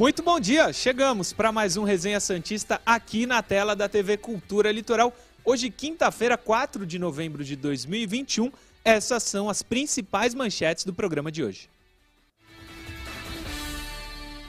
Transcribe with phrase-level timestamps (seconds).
[0.00, 0.72] Muito bom dia!
[0.72, 5.14] Chegamos para mais um Resenha Santista aqui na tela da TV Cultura Litoral.
[5.44, 8.50] Hoje, quinta-feira, 4 de novembro de 2021.
[8.82, 11.68] Essas são as principais manchetes do programa de hoje.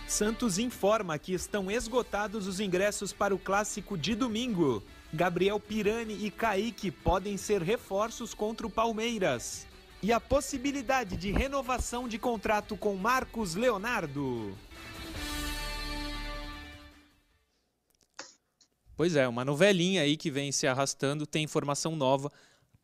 [0.08, 4.82] Santos informa que estão esgotados os ingressos para o clássico de domingo.
[5.12, 9.68] Gabriel Pirani e Kaique podem ser reforços contra o Palmeiras.
[10.02, 14.56] E a possibilidade de renovação de contrato com Marcos Leonardo.
[19.02, 22.32] Pois é, uma novelinha aí que vem se arrastando, tem informação nova.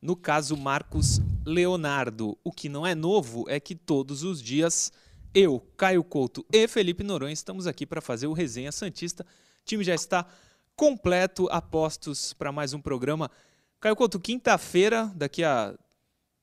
[0.02, 2.36] No caso, Marcos Leonardo.
[2.42, 4.90] O que não é novo é que todos os dias
[5.32, 9.22] eu, Caio Couto e Felipe Noronha estamos aqui para fazer o Resenha Santista.
[9.22, 10.26] O time já está
[10.74, 13.30] completo, apostos para mais um programa.
[13.78, 15.72] Caio Couto, quinta-feira, daqui a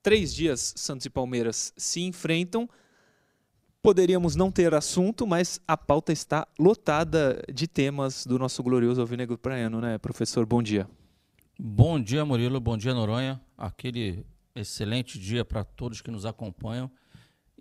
[0.02, 2.70] três dias, Santos e Palmeiras se enfrentam.
[3.86, 9.38] Poderíamos não ter assunto, mas a pauta está lotada de temas do nosso glorioso Alvinegro
[9.38, 10.44] Praiano, né, professor?
[10.44, 10.90] Bom dia.
[11.60, 12.60] Bom dia, Murilo.
[12.60, 13.40] Bom dia, Noronha.
[13.56, 16.90] Aquele excelente dia para todos que nos acompanham.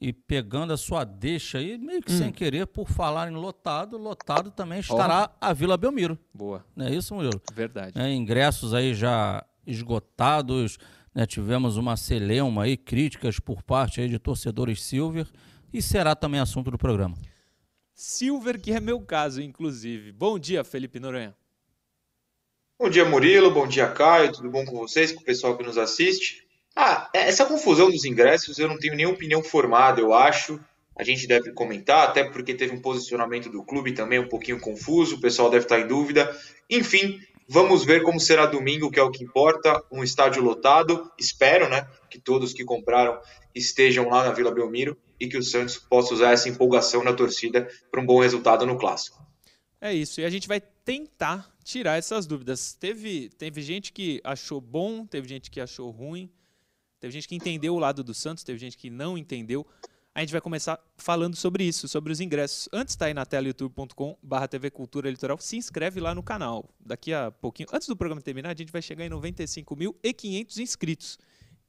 [0.01, 2.17] E pegando a sua deixa aí, meio que hum.
[2.17, 5.45] sem querer, por falar em lotado, lotado também estará oh.
[5.45, 6.19] a Vila Belmiro.
[6.33, 6.65] Boa.
[6.75, 7.39] Não é isso, Murilo?
[7.53, 8.01] Verdade.
[8.01, 10.79] É, ingressos aí já esgotados,
[11.15, 11.27] né?
[11.27, 15.27] tivemos uma celeuma aí, críticas por parte aí de torcedores Silver
[15.75, 17.17] e será também assunto do programa.
[17.93, 20.13] Silver, que é meu caso, inclusive.
[20.13, 21.35] Bom dia, Felipe Noronha.
[22.79, 23.51] Bom dia, Murilo.
[23.51, 24.33] Bom dia, Caio.
[24.33, 26.47] Tudo bom com vocês, com o pessoal que nos assiste?
[26.77, 30.61] Ah, é, essa confusão dos ingressos eu não tenho nenhuma opinião formada, eu acho.
[30.97, 35.17] A gente deve comentar, até porque teve um posicionamento do clube também um pouquinho confuso,
[35.17, 36.37] o pessoal deve estar em dúvida.
[36.71, 39.83] Enfim, vamos ver como será domingo, que é o que importa.
[39.91, 41.11] Um estádio lotado.
[41.19, 43.19] Espero, né, que todos que compraram
[43.53, 47.69] estejam lá na Vila Belmiro e que o Santos possa usar essa empolgação na torcida
[47.91, 49.25] para um bom resultado no clássico.
[49.81, 52.75] É isso, e a gente vai tentar tirar essas dúvidas.
[52.75, 56.31] Teve, teve gente que achou bom, teve gente que achou ruim,
[57.01, 59.67] teve gente que entendeu o lado do Santos, teve gente que não entendeu.
[60.15, 62.69] A gente vai começar falando sobre isso, sobre os ingressos.
[62.73, 66.71] Antes está aí na tela youtube.com barra TV Cultura Litoral, se inscreve lá no canal.
[66.79, 71.19] Daqui a pouquinho, antes do programa terminar, a gente vai chegar em 95.500 inscritos.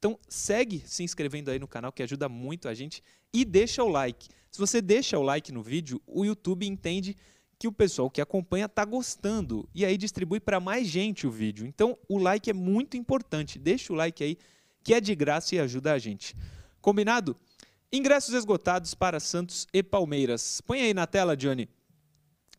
[0.06, 3.02] Então segue se inscrevendo aí no canal que ajuda muito a gente
[3.34, 4.28] e deixa o like.
[4.52, 7.16] Se você deixa o like no vídeo, o YouTube entende
[7.58, 11.66] que o pessoal que acompanha está gostando e aí distribui para mais gente o vídeo.
[11.66, 13.58] Então o like é muito importante.
[13.58, 14.38] Deixa o like aí
[14.84, 16.36] que é de graça e ajuda a gente.
[16.80, 17.36] Combinado?
[17.92, 20.60] Ingressos esgotados para Santos e Palmeiras.
[20.60, 21.68] Põe aí na tela, Johnny,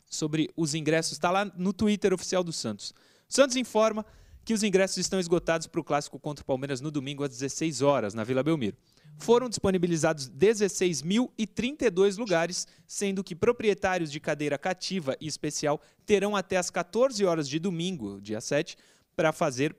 [0.06, 1.14] sobre os ingressos.
[1.14, 2.94] Está lá no Twitter oficial do Santos.
[3.26, 4.06] Santos informa
[4.48, 7.82] que os ingressos estão esgotados para o clássico contra o Palmeiras no domingo às 16
[7.82, 8.78] horas, na Vila Belmiro.
[9.18, 16.70] Foram disponibilizados 16.032 lugares, sendo que proprietários de cadeira cativa e especial terão até as
[16.70, 18.78] 14 horas de domingo, dia 7,
[19.18, 19.76] para fazer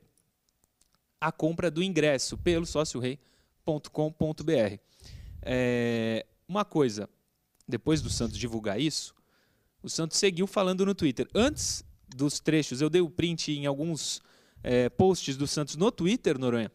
[1.18, 4.78] a compra do ingresso pelo sóciorei.com.br.
[5.40, 7.08] É, uma coisa,
[7.66, 9.14] depois do Santos divulgar isso,
[9.82, 11.26] o Santos seguiu falando no Twitter.
[11.34, 14.20] Antes dos trechos, eu dei o print em alguns
[14.62, 16.70] é, posts do Santos no Twitter, Noronha.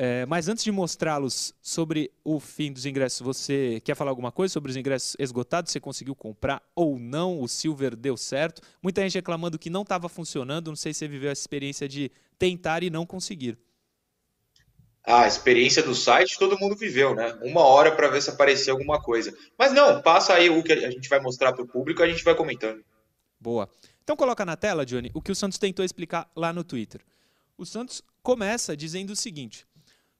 [0.00, 4.52] É, mas antes de mostrá-los sobre o fim dos ingressos, você quer falar alguma coisa
[4.52, 5.72] sobre os ingressos esgotados?
[5.72, 7.40] Você conseguiu comprar ou não?
[7.40, 8.62] O Silver deu certo?
[8.80, 10.68] Muita gente reclamando que não estava funcionando.
[10.68, 13.58] Não sei se você viveu essa experiência de tentar e não conseguir.
[15.04, 17.36] A experiência do site todo mundo viveu, né?
[17.42, 19.34] Uma hora para ver se aparecia alguma coisa.
[19.58, 22.22] Mas não, passa aí o que a gente vai mostrar para o público, a gente
[22.22, 22.84] vai comentando.
[23.40, 23.68] Boa.
[24.08, 27.02] Então coloca na tela, Johnny, o que o Santos tentou explicar lá no Twitter.
[27.58, 29.66] O Santos começa dizendo o seguinte: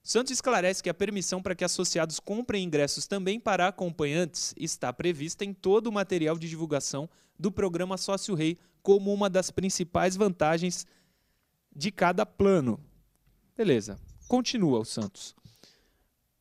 [0.03, 5.43] Santos esclarece que a permissão para que associados comprem ingressos também para acompanhantes está prevista
[5.43, 7.09] em todo o material de divulgação
[7.39, 10.85] do programa Sócio Rei como uma das principais vantagens
[11.75, 12.79] de cada plano.
[13.57, 13.99] Beleza.
[14.27, 15.35] Continua o Santos.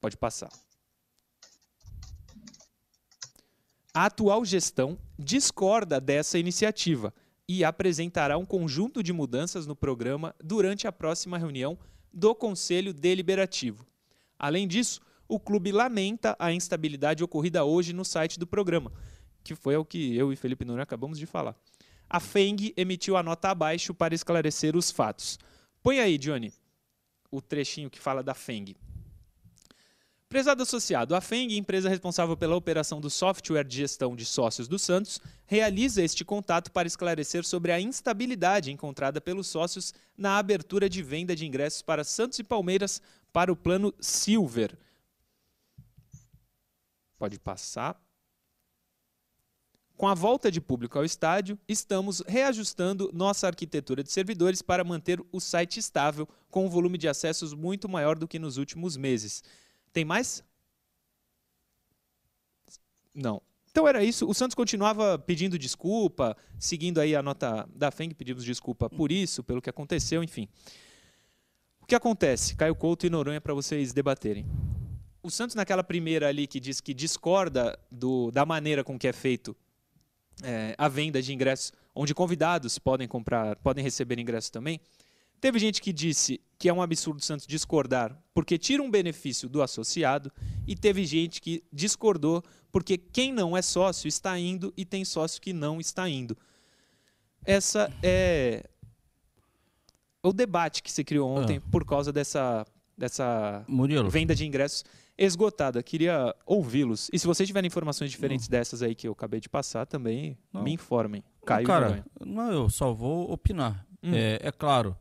[0.03, 0.53] Pode passar.
[3.95, 7.11] A atual gestão discorda dessa iniciativa
[7.49, 11.79] e apresentará um conjunto de mudanças no programa durante a próxima reunião
[12.13, 13.87] do Conselho Deliberativo.
[14.39, 18.93] Além disso, o clube lamenta a instabilidade ocorrida hoje no site do programa,
[19.43, 21.57] que foi o que eu e Felipe Nunes acabamos de falar.
[22.09, 25.39] A FENG emitiu a nota abaixo para esclarecer os fatos.
[25.83, 26.53] Põe aí, Johnny,
[27.31, 28.77] o trechinho que fala da FENG.
[30.29, 34.79] Prezado associado, a FENG, empresa responsável pela operação do software de gestão de sócios do
[34.79, 41.03] Santos, realiza este contato para esclarecer sobre a instabilidade encontrada pelos sócios na abertura de
[41.03, 43.01] venda de ingressos para Santos e Palmeiras
[43.33, 44.77] para o plano Silver.
[47.19, 47.99] Pode passar.
[49.97, 55.25] Com a volta de público ao estádio, estamos reajustando nossa arquitetura de servidores para manter
[55.33, 59.43] o site estável, com um volume de acessos muito maior do que nos últimos meses.
[59.93, 60.43] Tem mais?
[63.15, 63.43] Não.
[63.71, 64.29] Então era isso.
[64.29, 69.43] O Santos continuava pedindo desculpa, seguindo aí a nota da FENG, pedimos desculpa por isso,
[69.45, 70.49] pelo que aconteceu, enfim.
[71.81, 72.57] O que acontece?
[72.57, 74.47] Caio Couto e Noronha para vocês debaterem.
[75.23, 79.13] O Santos, naquela primeira ali que diz que discorda do, da maneira com que é
[79.13, 79.57] feito
[80.43, 84.81] é, a venda de ingressos, onde convidados podem comprar, podem receber ingressos também.
[85.41, 89.49] Teve gente que disse que é um absurdo o Santos discordar porque tira um benefício
[89.49, 90.31] do associado,
[90.65, 92.41] e teve gente que discordou
[92.71, 96.39] porque quem não é sócio está indo e tem sócio que não está indo.
[97.45, 98.65] Essa é
[100.23, 101.71] o debate que se criou ontem ah.
[101.71, 102.65] por causa dessa,
[102.97, 104.09] dessa Murilo.
[104.09, 104.85] venda de ingressos
[105.19, 105.83] esgotada.
[105.83, 107.11] Queria ouvi-los.
[107.13, 108.57] E se vocês tiverem informações diferentes não.
[108.57, 110.63] dessas aí que eu acabei de passar, também não.
[110.63, 111.25] me informem.
[111.45, 113.85] Caio Cara, não, eu só vou opinar.
[114.01, 114.15] Hum.
[114.15, 114.97] É, é, claro,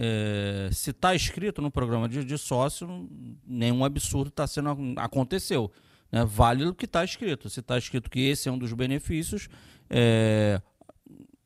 [0.00, 3.08] é, se está escrito no programa de, de sócio,
[3.44, 5.72] nenhum absurdo está sendo aconteceu.
[6.12, 6.24] Né?
[6.24, 7.50] Vale o que está escrito.
[7.50, 9.48] Se está escrito que esse é um dos benefícios,
[9.90, 10.62] é,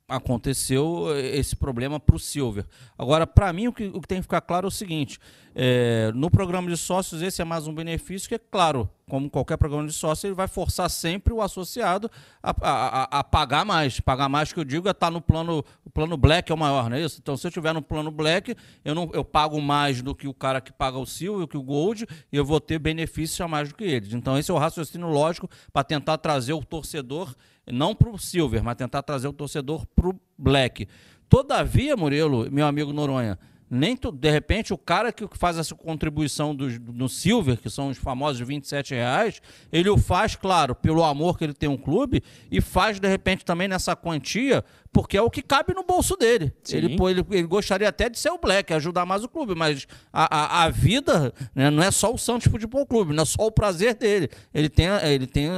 [0.09, 2.67] aconteceu esse problema para o Silver.
[2.99, 5.19] Agora, para mim, o que, o que, tem que ficar claro é o seguinte:
[5.55, 9.57] é, no programa de sócios, esse é mais um benefício que, é claro, como qualquer
[9.57, 12.11] programa de sócio, ele vai forçar sempre o associado
[12.43, 14.01] a, a, a pagar mais.
[14.01, 15.65] Pagar mais que eu digo é estar tá no plano.
[15.85, 17.19] O plano black é o maior, não é isso?
[17.21, 18.55] Então, se eu estiver no plano black,
[18.85, 21.63] eu, não, eu pago mais do que o cara que paga o Silver, que o
[21.63, 24.13] Gold, e eu vou ter benefícios a mais do que eles.
[24.15, 27.35] Então, esse é o raciocínio lógico para tentar trazer o torcedor,
[27.71, 30.89] não para o Silver, mas tentar trazer o torcedor para o black.
[31.29, 33.39] Todavia, Murilo, meu amigo Noronha,
[33.75, 37.89] nem tu, de repente o cara que faz essa contribuição do, no Silver, que são
[37.89, 39.41] os famosos 27 reais,
[39.73, 43.47] ele o faz, claro, pelo amor que ele tem um clube, e faz de repente
[43.47, 46.53] também nessa quantia, porque é o que cabe no bolso dele.
[46.71, 50.37] Ele, ele, ele, gostaria até de ser o Black, ajudar mais o clube, mas a,
[50.37, 53.51] a, a vida né, não é só o Santos Futebol Clube, não é só o
[53.51, 54.29] prazer dele.
[54.53, 55.49] Ele tem, ele tem,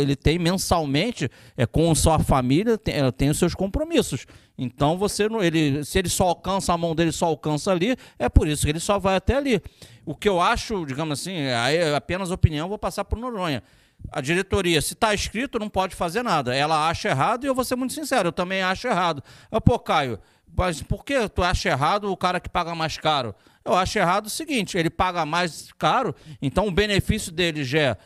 [0.00, 4.26] ele tem mensalmente, é, com sua família, tem, tem os seus compromissos.
[4.56, 8.28] Então você não, ele, se ele só alcança a mão dele, só alcança ali, é
[8.28, 9.60] por isso que ele só vai até ali.
[10.06, 13.62] O que eu acho, digamos assim, aí é apenas opinião, vou passar para o Noronha.
[14.10, 16.54] A diretoria, se está escrito, não pode fazer nada.
[16.54, 19.22] Ela acha errado e eu vou ser muito sincero, eu também acho errado.
[19.50, 20.18] Eu, pô, Caio,
[20.56, 23.34] mas por que tu acha errado o cara que paga mais caro?
[23.64, 27.96] Eu acho errado o seguinte, ele paga mais caro, então o benefício dele já é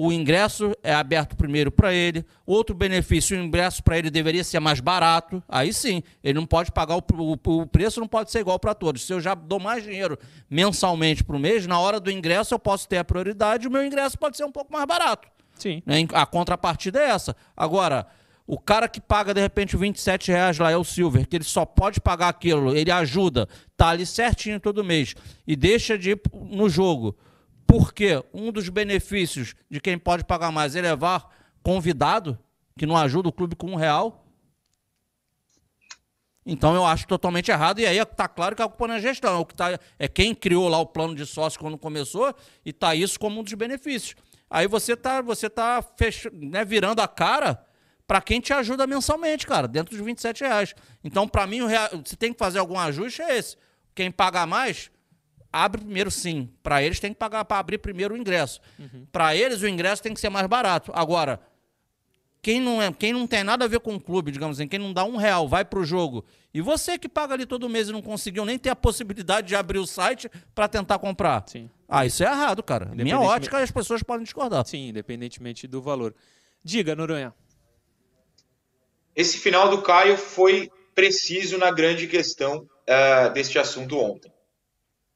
[0.00, 2.24] o ingresso é aberto primeiro para ele.
[2.46, 5.42] Outro benefício, o ingresso para ele deveria ser mais barato.
[5.48, 8.74] Aí sim, ele não pode pagar o, o, o preço, não pode ser igual para
[8.74, 9.04] todos.
[9.04, 10.16] Se eu já dou mais dinheiro
[10.48, 13.84] mensalmente para o mês, na hora do ingresso eu posso ter a prioridade, o meu
[13.84, 15.28] ingresso pode ser um pouco mais barato.
[15.58, 15.82] Sim.
[15.84, 16.06] Né?
[16.12, 17.36] A contrapartida é essa.
[17.56, 18.06] Agora,
[18.46, 21.64] o cara que paga de repente 27 reais lá é o Silver, que ele só
[21.64, 25.14] pode pagar aquilo, ele ajuda, tá ali certinho todo mês
[25.46, 27.16] e deixa de ir no jogo
[27.68, 31.30] porque um dos benefícios de quem pode pagar mais é levar
[31.62, 32.38] convidado,
[32.78, 34.24] que não ajuda o clube com um real.
[36.46, 37.78] Então eu acho totalmente errado.
[37.80, 39.36] E aí está claro que a culpa não é gestão.
[39.36, 42.70] É, o que tá, é quem criou lá o plano de sócio quando começou e
[42.70, 44.16] está isso como um dos benefícios.
[44.50, 46.30] Aí você está você tá fech...
[46.32, 47.64] né, virando a cara
[48.06, 50.74] para quem te ajuda mensalmente, cara, dentro dos 27 reais.
[51.04, 51.60] Então, para mim,
[52.06, 53.56] se tem que fazer algum ajuste, é esse.
[53.94, 54.90] Quem paga mais
[55.52, 56.50] abre primeiro sim.
[56.62, 58.60] Para eles tem que pagar para abrir primeiro o ingresso.
[58.78, 59.06] Uhum.
[59.12, 60.90] Para eles o ingresso tem que ser mais barato.
[60.94, 61.40] Agora,
[62.48, 64.78] quem não, é, quem não tem nada a ver com o clube, digamos assim, quem
[64.78, 66.24] não dá um real, vai para o jogo,
[66.54, 69.54] e você que paga ali todo mês e não conseguiu nem ter a possibilidade de
[69.54, 71.44] abrir o site para tentar comprar.
[71.46, 71.68] Sim.
[71.86, 72.86] Ah, isso é errado, cara.
[72.94, 74.66] Minha ótica, as pessoas podem discordar.
[74.66, 76.14] Sim, independentemente do valor.
[76.64, 77.34] Diga, Noronha.
[79.14, 84.32] Esse final do Caio foi preciso na grande questão uh, deste assunto ontem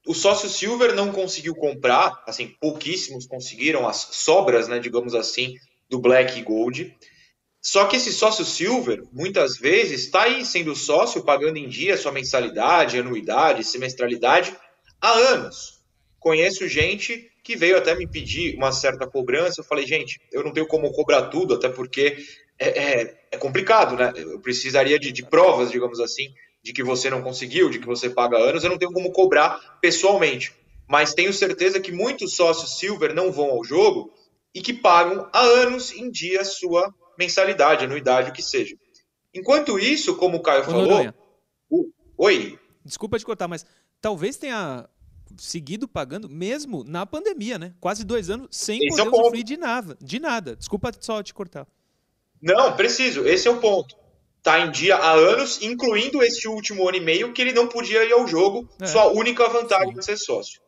[0.04, 5.54] o sócio Silver não conseguiu comprar, assim, pouquíssimos conseguiram as sobras, né, digamos assim,
[5.88, 6.92] do Black Gold.
[7.62, 12.10] Só que esse sócio Silver, muitas vezes, está aí sendo sócio, pagando em dia sua
[12.10, 14.52] mensalidade, anuidade, semestralidade,
[15.00, 15.80] há anos.
[16.18, 19.60] Conheço gente que veio até me pedir uma certa cobrança.
[19.60, 22.16] Eu falei, gente, eu não tenho como cobrar tudo, até porque
[22.58, 24.12] é, é, é complicado, né?
[24.16, 28.10] Eu precisaria de, de provas, digamos assim, de que você não conseguiu, de que você
[28.10, 30.52] paga anos, eu não tenho como cobrar pessoalmente.
[30.88, 34.12] Mas tenho certeza que muitos sócios Silver não vão ao jogo
[34.52, 36.92] e que pagam há anos em dia sua
[37.22, 38.76] mensalidade, anuidade, o que seja.
[39.34, 41.14] Enquanto isso, como o Caio Ô, falou.
[41.70, 41.90] O...
[42.18, 42.58] Oi.
[42.84, 43.64] Desculpa te cortar, mas
[44.00, 44.88] talvez tenha
[45.38, 47.72] seguido pagando mesmo na pandemia, né?
[47.80, 50.56] Quase dois anos sem Esse poder é usufruir de nada, de nada.
[50.56, 51.66] Desculpa só te cortar.
[52.40, 53.26] Não, preciso.
[53.26, 53.96] Esse é o ponto.
[54.42, 58.04] Tá em dia há anos, incluindo este último ano e meio, que ele não podia
[58.04, 58.68] ir ao jogo.
[58.80, 58.86] É.
[58.86, 60.60] Sua única vantagem é ser sócio.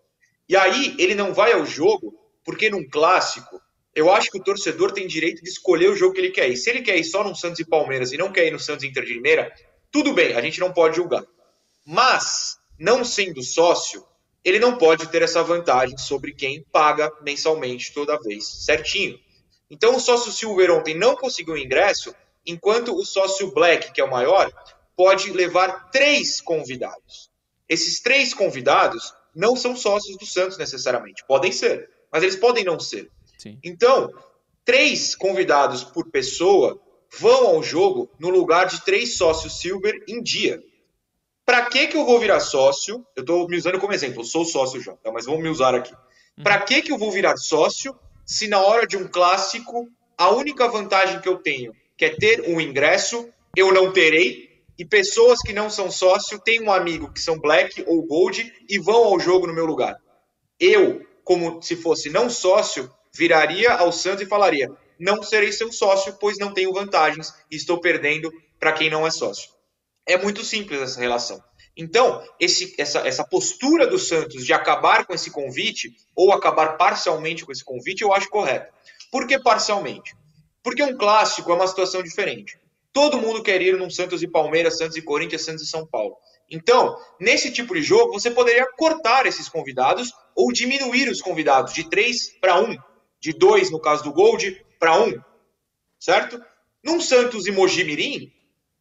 [0.49, 3.61] E aí, ele não vai ao jogo porque num clássico,
[3.95, 6.57] eu acho que o torcedor tem direito de escolher o jogo que ele quer ir.
[6.57, 8.85] Se ele quer ir só no Santos e Palmeiras e não quer ir no Santos
[8.85, 9.53] e Inter de Limeira,
[9.93, 11.25] tudo bem, a gente não pode julgar.
[11.87, 14.05] Mas, não sendo sócio,
[14.45, 19.19] ele não pode ter essa vantagem sobre quem paga mensalmente toda vez certinho.
[19.71, 24.11] Então, o sócio Silver ontem não conseguiu ingresso, enquanto o sócio Black, que é o
[24.11, 24.53] maior,
[24.97, 27.31] pode levar três convidados.
[27.69, 31.25] Esses três convidados não são sócios do Santos necessariamente.
[31.27, 33.11] Podem ser, mas eles podem não ser.
[33.45, 33.59] Sim.
[33.63, 34.11] Então,
[34.65, 36.81] três convidados por pessoa
[37.19, 40.63] vão ao jogo no lugar de três sócios Silver em dia.
[41.45, 43.07] Para que que eu vou virar sócio?
[43.15, 45.13] Eu estou me usando como exemplo, eu sou sócio já, tá?
[45.13, 45.95] mas vamos me usar aqui.
[46.43, 50.67] Para que que eu vou virar sócio se na hora de um clássico a única
[50.67, 55.53] vantagem que eu tenho, que é ter um ingresso, eu não terei, e pessoas que
[55.53, 59.47] não são sócio têm um amigo que são black ou gold e vão ao jogo
[59.47, 60.01] no meu lugar.
[60.59, 66.17] Eu, como se fosse não sócio, viraria ao Santos e falaria: não serei seu sócio,
[66.21, 69.51] pois não tenho vantagens e estou perdendo para quem não é sócio.
[70.07, 71.43] É muito simples essa relação.
[71.77, 77.45] Então, esse, essa, essa postura do Santos de acabar com esse convite, ou acabar parcialmente
[77.45, 78.71] com esse convite, eu acho correta.
[79.11, 80.15] Por que parcialmente?
[80.63, 82.59] Porque um clássico é uma situação diferente.
[82.93, 86.17] Todo mundo quer ir num Santos e Palmeiras, Santos e Corinthians, Santos e São Paulo.
[86.49, 91.89] Então, nesse tipo de jogo, você poderia cortar esses convidados ou diminuir os convidados de
[91.91, 92.77] três para um,
[93.25, 95.19] de dois no caso do Gold para um,
[95.99, 96.39] certo?
[96.83, 98.31] Num Santos e Mojimirim,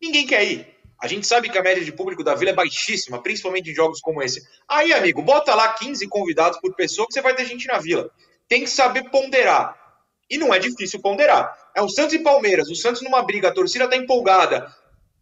[0.01, 0.67] ninguém quer ir.
[0.99, 4.01] A gente sabe que a média de público da Vila é baixíssima, principalmente em jogos
[4.01, 4.45] como esse.
[4.67, 8.09] Aí, amigo, bota lá 15 convidados por pessoa que você vai ter gente na Vila.
[8.49, 9.81] Tem que saber ponderar.
[10.29, 11.57] E não é difícil ponderar.
[11.73, 12.69] É o Santos e Palmeiras.
[12.69, 14.73] O Santos numa briga, a torcida tá empolgada.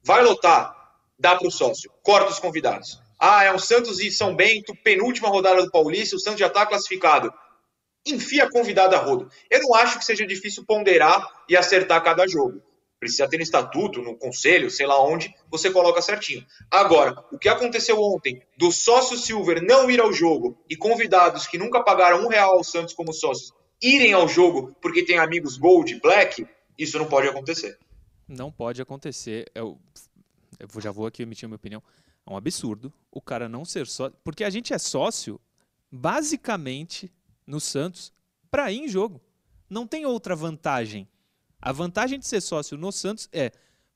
[0.03, 0.75] Vai lotar.
[1.19, 1.91] Dá para o sócio.
[2.01, 2.99] Corta os convidados.
[3.19, 6.15] Ah, é o Santos e São Bento, penúltima rodada do Paulista.
[6.15, 7.31] O Santos já está classificado.
[8.05, 9.29] Enfia convidado a rodo.
[9.49, 12.61] Eu não acho que seja difícil ponderar e acertar cada jogo.
[12.99, 16.45] Precisa ter no estatuto, no conselho, sei lá onde, você coloca certinho.
[16.69, 21.57] Agora, o que aconteceu ontem do sócio Silver não ir ao jogo e convidados que
[21.57, 25.99] nunca pagaram um real ao Santos como sócios irem ao jogo porque tem amigos Gold,
[25.99, 26.45] Black,
[26.77, 27.77] isso não pode acontecer.
[28.27, 29.51] Não pode acontecer.
[29.55, 29.79] Eu,
[30.59, 31.81] eu já vou aqui emitir minha opinião.
[32.25, 34.15] É um absurdo o cara não ser sócio.
[34.23, 35.41] Porque a gente é sócio,
[35.91, 37.11] basicamente,
[37.51, 38.11] no Santos,
[38.49, 39.21] para ir em jogo.
[39.69, 41.07] Não tem outra vantagem.
[41.61, 43.51] A vantagem de ser sócio no Santos é,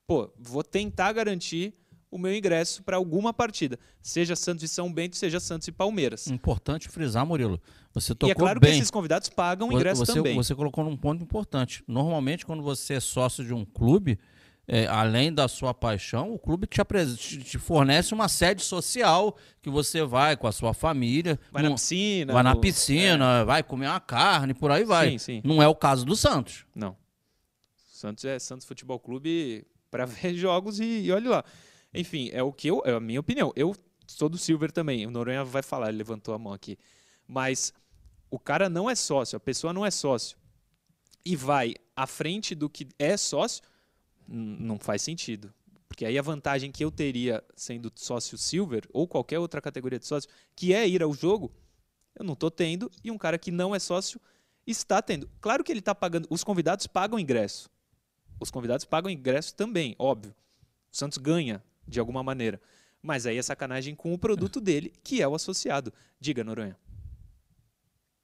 [0.06, 1.74] pô, vou tentar garantir
[2.12, 6.28] o meu ingresso para alguma partida, seja Santos e São Bento, seja Santos e Palmeiras.
[6.28, 7.60] Importante frisar, Murilo.
[7.94, 8.72] Você tocou e é claro bem.
[8.72, 10.36] que esses convidados pagam ingresso você, também.
[10.36, 11.84] Você colocou num ponto importante.
[11.88, 14.20] Normalmente, quando você é sócio de um clube,
[14.68, 16.82] é, além da sua paixão, o clube te,
[17.18, 21.40] te, fornece uma sede social que você vai com a sua família.
[21.52, 22.34] Vai na piscina.
[22.34, 23.46] Vai na piscina, é.
[23.46, 25.12] vai comer uma carne, por aí vai.
[25.12, 25.42] Sim, sim.
[25.44, 26.66] Não é o caso do Santos.
[26.74, 26.96] Não.
[27.88, 31.44] Santos é Santos Futebol Clube para ver jogos e, e olha lá.
[31.94, 33.54] Enfim, é o que eu, é a minha opinião.
[33.56, 33.76] Eu
[34.08, 35.06] sou do Silver também.
[35.06, 36.78] O Noronha vai falar, ele levantou a mão aqui.
[37.28, 37.74] Mas
[38.30, 40.38] o cara não é sócio, a pessoa não é sócio
[41.26, 43.64] e vai à frente do que é sócio,
[44.28, 45.54] não faz sentido.
[45.88, 50.06] Porque aí a vantagem que eu teria sendo sócio Silver ou qualquer outra categoria de
[50.06, 51.52] sócio, que é ir ao jogo,
[52.16, 54.20] eu não estou tendo e um cara que não é sócio
[54.66, 55.30] está tendo.
[55.40, 57.70] Claro que ele está pagando, os convidados pagam ingresso.
[58.40, 60.36] Os convidados pagam ingresso também, óbvio.
[60.92, 62.60] O Santos ganha de alguma maneira.
[63.02, 65.94] Mas aí é sacanagem com o produto dele, que é o associado.
[66.20, 66.76] Diga, Noronha.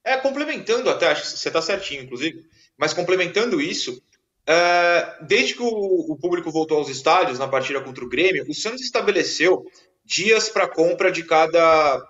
[0.03, 4.01] É, complementando até, acho que você está certinho, inclusive, mas complementando isso,
[4.47, 8.53] é, desde que o, o, público voltou aos estádios na partida contra o Grêmio, o
[8.53, 9.63] Santos estabeleceu
[10.03, 12.01] dias para compra de cada,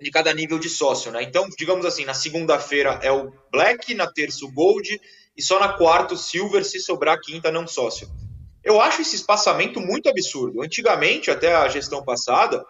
[0.00, 1.22] de cada nível de sócio, né?
[1.22, 5.00] Então, digamos assim, na segunda-feira é o Black, na terça o Gold
[5.36, 8.06] e só na quarta o Silver, se sobrar quinta não sócio.
[8.62, 10.62] Eu acho esse espaçamento muito absurdo.
[10.62, 12.64] Antigamente, até a gestão passada,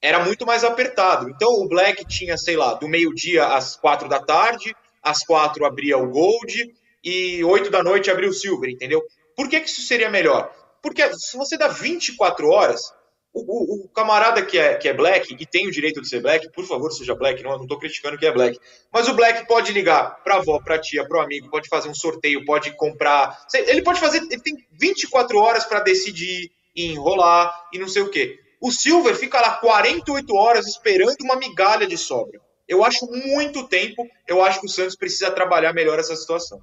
[0.00, 1.30] era muito mais apertado.
[1.30, 5.96] Então o Black tinha, sei lá, do meio-dia às quatro da tarde, às quatro abria
[5.96, 9.02] o Gold e oito da noite abria o Silver, entendeu?
[9.36, 10.52] Por que, que isso seria melhor?
[10.82, 12.92] Porque se você dá 24 horas,
[13.32, 16.20] o, o, o, camarada que é, que é black e tem o direito de ser
[16.20, 18.58] black, por favor, seja black, não, não criticando que é black.
[18.92, 22.44] Mas o black pode ligar pra avó, pra tia, pro amigo, pode fazer um sorteio,
[22.44, 23.38] pode comprar.
[23.54, 24.18] Ele pode fazer.
[24.30, 28.38] Ele tem 24 horas para decidir, enrolar e não sei o quê.
[28.60, 32.40] O Silver fica lá 48 horas esperando uma migalha de sobra.
[32.68, 34.06] Eu acho muito tempo.
[34.26, 36.62] Eu acho que o Santos precisa trabalhar melhor essa situação.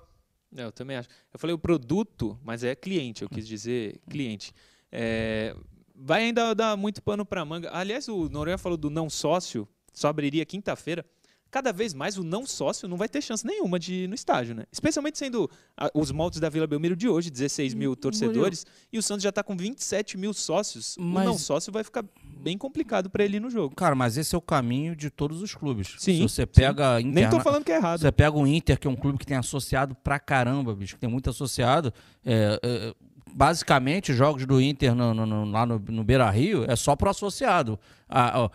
[0.55, 1.09] É, eu também acho.
[1.33, 4.53] Eu falei o produto, mas é cliente, eu quis dizer cliente.
[4.91, 5.55] É,
[5.95, 7.69] vai ainda dar muito pano para manga.
[7.71, 11.05] Aliás, o Noronha falou do não sócio, só abriria quinta-feira
[11.49, 14.55] cada vez mais o não sócio não vai ter chance nenhuma de ir no estádio,
[14.55, 14.65] né?
[14.71, 19.03] Especialmente sendo a, os moldes da Vila Belmiro de hoje, 16 mil torcedores, e o
[19.03, 20.95] Santos já está com 27 mil sócios.
[20.99, 21.23] Mas...
[21.23, 22.05] O não sócio vai ficar
[22.39, 23.75] bem complicado para ele ir no jogo.
[23.75, 25.95] Cara, mas esse é o caminho de todos os clubes.
[25.97, 26.17] Sim.
[26.17, 26.99] Se você pega.
[26.99, 27.13] Interna...
[27.13, 27.99] Nem tô falando que é errado.
[27.99, 31.01] Você pega o Inter, que é um clube que tem associado pra caramba, bicho, que
[31.01, 31.93] tem muito associado.
[32.25, 32.95] É, é,
[33.33, 37.09] basicamente, jogos do Inter no, no, no, lá no, no Beira Rio é só pro
[37.09, 37.79] associado.
[38.07, 38.49] A, a,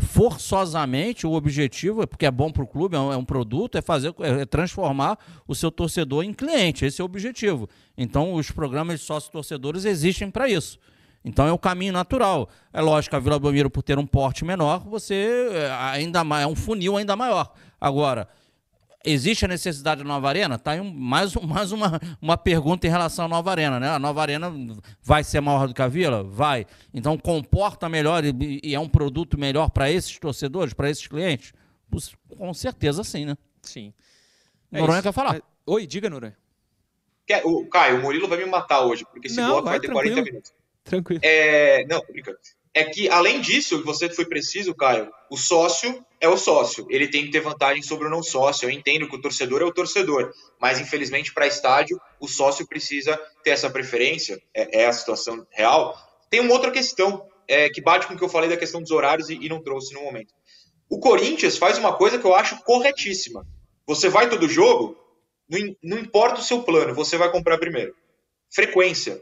[0.00, 3.82] forçosamente, o objetivo, porque é bom para o clube, é um, é um, produto, é
[3.82, 6.84] fazer, é transformar o seu torcedor em cliente.
[6.84, 7.68] Esse é o objetivo.
[7.96, 10.78] Então, os programas de sócio-torcedores existem para isso.
[11.24, 12.48] Então é o caminho natural.
[12.72, 16.46] É lógico, a Vila Belmiro, por ter um porte menor, você é, ainda mais, é
[16.46, 17.52] um funil ainda maior.
[17.80, 18.28] Agora,
[19.04, 20.58] Existe a necessidade da nova arena?
[20.58, 23.88] Tá aí um, mais, mais uma, uma pergunta em relação à nova arena, né?
[23.88, 24.52] A nova arena
[25.02, 26.22] vai ser maior do que a Vila?
[26.22, 26.66] Vai.
[26.94, 31.52] Então comporta melhor e, e é um produto melhor para esses torcedores, para esses clientes?
[32.38, 33.36] Com certeza sim, né?
[33.60, 33.92] Sim.
[34.70, 35.36] É Noronha quer falar.
[35.36, 35.42] É...
[35.66, 36.36] Oi, diga, Noronha.
[37.44, 39.86] O Caio, o Murilo vai me matar hoje, porque esse não, bloco vai, vai ter
[39.86, 40.14] tranquilo.
[40.14, 40.52] 40 minutos.
[40.84, 41.20] Tranquilo.
[41.22, 41.84] É...
[41.86, 42.38] Não, brincando
[42.74, 46.86] é que, além disso, você foi preciso, Caio, o sócio é o sócio.
[46.88, 48.66] Ele tem que ter vantagem sobre o não sócio.
[48.66, 53.20] Eu entendo que o torcedor é o torcedor, mas infelizmente para estádio o sócio precisa
[53.44, 54.40] ter essa preferência.
[54.54, 55.94] É, é, a situação real.
[56.30, 58.90] Tem uma outra questão é, que bate com o que eu falei da questão dos
[58.90, 60.32] horários e, e não trouxe no momento.
[60.88, 63.46] O Corinthians faz uma coisa que eu acho corretíssima.
[63.86, 64.96] Você vai todo jogo,
[65.48, 67.94] não, não importa o seu plano, você vai comprar primeiro.
[68.48, 69.20] Frequência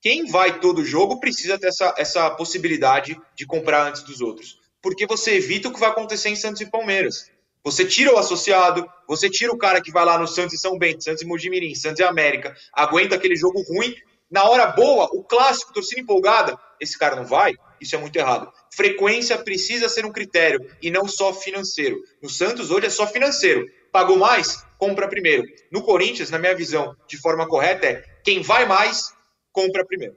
[0.00, 4.60] quem vai todo jogo precisa ter essa, essa possibilidade de comprar antes dos outros.
[4.82, 7.30] Porque você evita o que vai acontecer em Santos e Palmeiras.
[7.64, 10.78] Você tira o associado, você tira o cara que vai lá no Santos e São
[10.78, 13.92] Bento, Santos e Mojimirim, Santos e América, aguenta aquele jogo ruim.
[14.30, 17.54] Na hora boa, o clássico, torcida empolgada, esse cara não vai?
[17.80, 18.52] Isso é muito errado.
[18.72, 21.98] Frequência precisa ser um critério e não só financeiro.
[22.22, 23.66] No Santos hoje é só financeiro.
[23.90, 24.64] Pagou mais?
[24.78, 25.42] Compra primeiro.
[25.70, 29.15] No Corinthians, na minha visão, de forma correta, é quem vai mais
[29.56, 30.14] compra primeiro.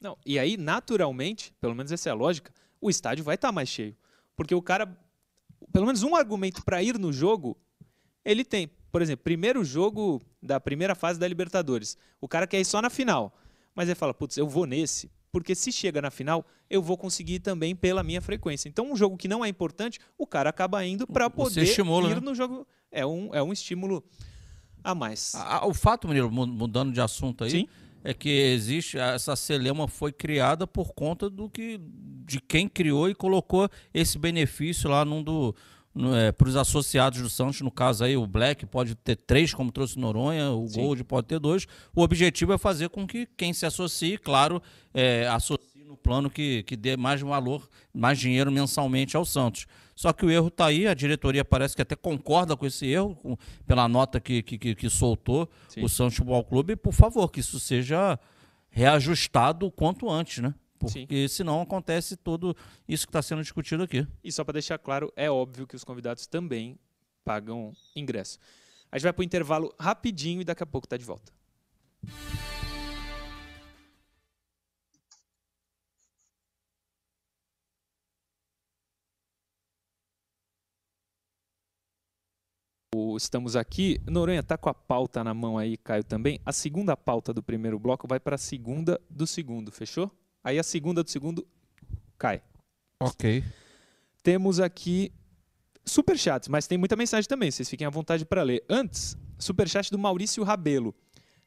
[0.00, 3.52] Não, e aí, naturalmente, pelo menos essa é a lógica, o estádio vai estar tá
[3.52, 3.96] mais cheio.
[4.34, 4.98] Porque o cara,
[5.72, 7.56] pelo menos um argumento para ir no jogo,
[8.24, 8.68] ele tem.
[8.90, 11.96] Por exemplo, primeiro jogo da primeira fase da Libertadores.
[12.20, 13.32] O cara quer ir só na final.
[13.74, 17.38] Mas ele fala, putz, eu vou nesse, porque se chega na final, eu vou conseguir
[17.38, 18.68] também pela minha frequência.
[18.68, 22.16] Então, um jogo que não é importante, o cara acaba indo para poder estimula, ir
[22.16, 22.20] né?
[22.20, 22.66] no jogo.
[22.90, 24.04] É um, é um estímulo
[24.84, 25.32] a mais.
[25.62, 27.68] o fato, Murilo, mudando de assunto aí, Sim
[28.04, 31.80] é que existe essa celema foi criada por conta do que
[32.24, 35.54] de quem criou e colocou esse benefício lá num do
[36.14, 39.70] é, para os associados do Santos, no caso aí o Black pode ter três, como
[39.70, 40.80] trouxe Noronha, o Sim.
[40.80, 41.66] Gold pode ter dois.
[41.94, 44.62] O objetivo é fazer com que quem se associe, claro,
[44.94, 49.66] é, associe no plano que, que dê mais valor, mais dinheiro mensalmente ao Santos.
[49.94, 53.14] Só que o erro está aí, a diretoria parece que até concorda com esse erro,
[53.16, 55.84] com, pela nota que, que, que soltou Sim.
[55.84, 56.76] o Santos Futebol Clube.
[56.76, 58.18] Por favor, que isso seja
[58.70, 60.54] reajustado o quanto antes, né?
[60.78, 61.36] Porque Sim.
[61.36, 62.56] senão acontece tudo
[62.88, 64.06] isso que está sendo discutido aqui.
[64.24, 66.76] E só para deixar claro, é óbvio que os convidados também
[67.24, 68.38] pagam ingresso.
[68.90, 71.32] A gente vai para o intervalo rapidinho e daqui a pouco está de volta.
[83.16, 84.00] Estamos aqui.
[84.06, 86.40] Noronha, tá com a pauta na mão aí, Caio também.
[86.44, 90.10] A segunda pauta do primeiro bloco vai para a segunda do segundo, fechou?
[90.42, 91.46] Aí a segunda do segundo
[92.18, 92.42] cai.
[93.00, 93.44] Ok.
[94.22, 95.12] Temos aqui
[95.84, 98.64] superchats, mas tem muita mensagem também, vocês fiquem à vontade para ler.
[98.68, 100.94] Antes, superchat do Maurício Rabelo.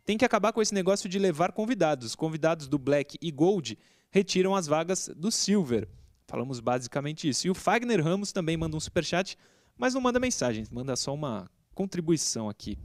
[0.06, 2.06] Tem que acabar com esse negócio de levar convidados.
[2.06, 3.78] Os convidados do Black e Gold
[4.12, 5.88] retiram as vagas do Silver.
[6.28, 7.48] Falamos basicamente isso.
[7.48, 9.38] E o Fagner Ramos também manda um superchat,
[9.78, 12.78] mas não manda mensagem, manda só uma contribuição aqui.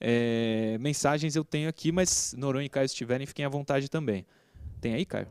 [0.00, 4.24] É, mensagens eu tenho aqui, mas Noronha e Caio, se tiverem, fiquem à vontade também.
[4.80, 5.26] Tem aí, Caio?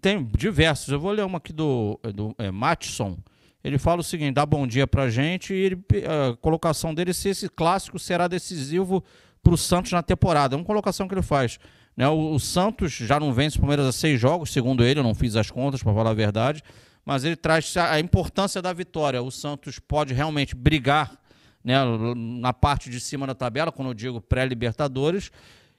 [0.00, 0.88] Tem diversos.
[0.88, 3.16] Eu vou ler uma aqui do, do é, Matson.
[3.62, 5.52] Ele fala o seguinte: dá bom dia pra gente.
[5.52, 9.04] E ele, a colocação dele se esse clássico será decisivo
[9.42, 10.54] para o Santos na temporada.
[10.54, 11.58] É uma colocação que ele faz.
[11.96, 12.08] Né?
[12.08, 15.14] O, o, Santos já não vence o Palmeiras a seis jogos, segundo ele, eu não
[15.14, 16.62] fiz as contas para falar a verdade,
[17.04, 19.20] mas ele traz a importância da vitória.
[19.20, 21.18] O Santos pode realmente brigar
[21.62, 21.76] né,
[22.14, 25.30] na parte de cima da tabela, quando eu digo pré-Libertadores,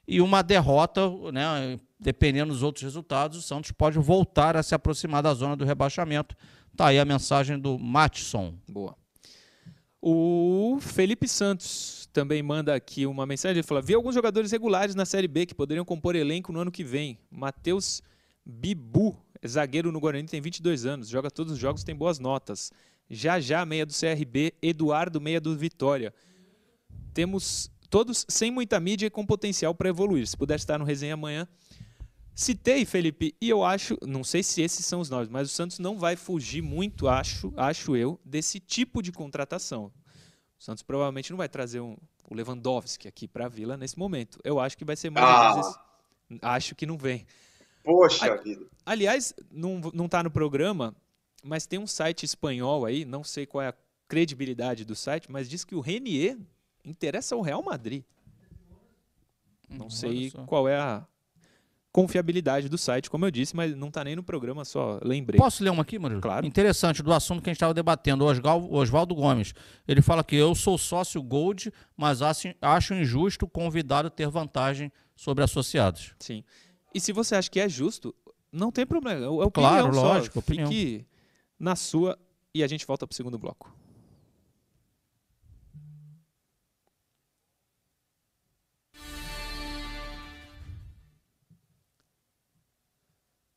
[0.08, 5.22] e uma derrota, né, dependendo dos outros resultados, o Santos pode voltar a se aproximar
[5.22, 6.36] da zona do rebaixamento.
[6.76, 8.56] Tá aí a mensagem do Matson.
[8.68, 8.96] Boa.
[10.02, 13.58] O Felipe Santos também manda aqui uma mensagem.
[13.58, 16.72] Ele fala: Vi alguns jogadores regulares na Série B que poderiam compor elenco no ano
[16.72, 17.20] que vem.
[17.30, 18.02] Matheus
[18.46, 19.16] Bibu,
[19.46, 22.72] zagueiro no Guarani, tem 22 anos, joga todos os jogos, tem boas notas.
[23.10, 26.14] Já já, meia do CRB, Eduardo, meia do Vitória.
[27.14, 30.28] Temos todos sem muita mídia e com potencial para evoluir.
[30.28, 31.48] Se puder estar no resenha amanhã.
[32.36, 35.78] Citei, Felipe, e eu acho, não sei se esses são os nomes, mas o Santos
[35.78, 39.92] não vai fugir muito, acho, acho eu, desse tipo de contratação.
[40.58, 41.98] O Santos provavelmente não vai trazer um,
[42.30, 44.40] o Lewandowski aqui para a Vila nesse momento.
[44.42, 45.56] Eu acho que vai ser mais Ah.
[45.56, 45.76] vezes.
[46.42, 47.26] Acho que não vem.
[47.84, 48.38] Poxa Ai.
[48.42, 48.66] vida.
[48.86, 50.96] Aliás, não, não tá no programa,
[51.44, 53.74] mas tem um site espanhol aí, não sei qual é a
[54.08, 56.38] credibilidade do site, mas diz que o Renier
[56.84, 58.04] interessa ao Real Madrid.
[59.70, 61.06] Não Hum, sei qual é a
[61.92, 65.38] confiabilidade do site, como eu disse, mas não tá nem no programa, só lembrei.
[65.40, 66.22] Posso ler uma aqui, Murilo?
[66.22, 66.46] Claro.
[66.46, 68.26] Interessante, do assunto que a gente estava debatendo.
[68.26, 69.54] O Oswaldo Gomes.
[69.88, 75.44] Ele fala que eu sou sócio Gold, mas acho, injusto o convidado ter vantagem sobre
[75.44, 76.14] associados.
[76.20, 76.44] Sim.
[76.94, 78.14] E se você acha que é justo,
[78.52, 79.24] não tem problema.
[79.26, 80.02] É opinião Claro, só.
[80.02, 80.70] lógico, opinião.
[81.60, 82.18] Na sua
[82.54, 83.76] e a gente volta pro segundo bloco.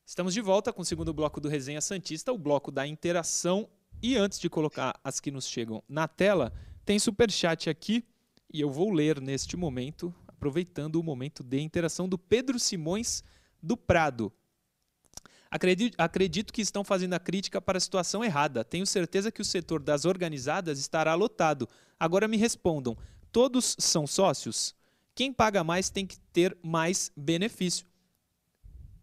[0.05, 3.67] Estamos de volta com o segundo bloco do Resenha Santista, o bloco da interação.
[3.99, 6.53] E antes de colocar as que nos chegam na tela,
[6.85, 8.05] tem superchat aqui
[8.53, 13.23] e eu vou ler neste momento, aproveitando o momento de interação do Pedro Simões
[13.59, 14.31] do Prado.
[15.53, 18.65] Acredito, acredito que estão fazendo a crítica para a situação errada.
[18.65, 21.69] Tenho certeza que o setor das organizadas estará lotado.
[21.99, 22.97] Agora me respondam:
[23.31, 24.73] todos são sócios?
[25.13, 27.85] Quem paga mais tem que ter mais benefício.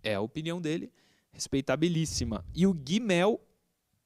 [0.02, 0.92] É a opinião dele,
[1.30, 2.44] respeitabilíssima.
[2.52, 3.40] E o Guimel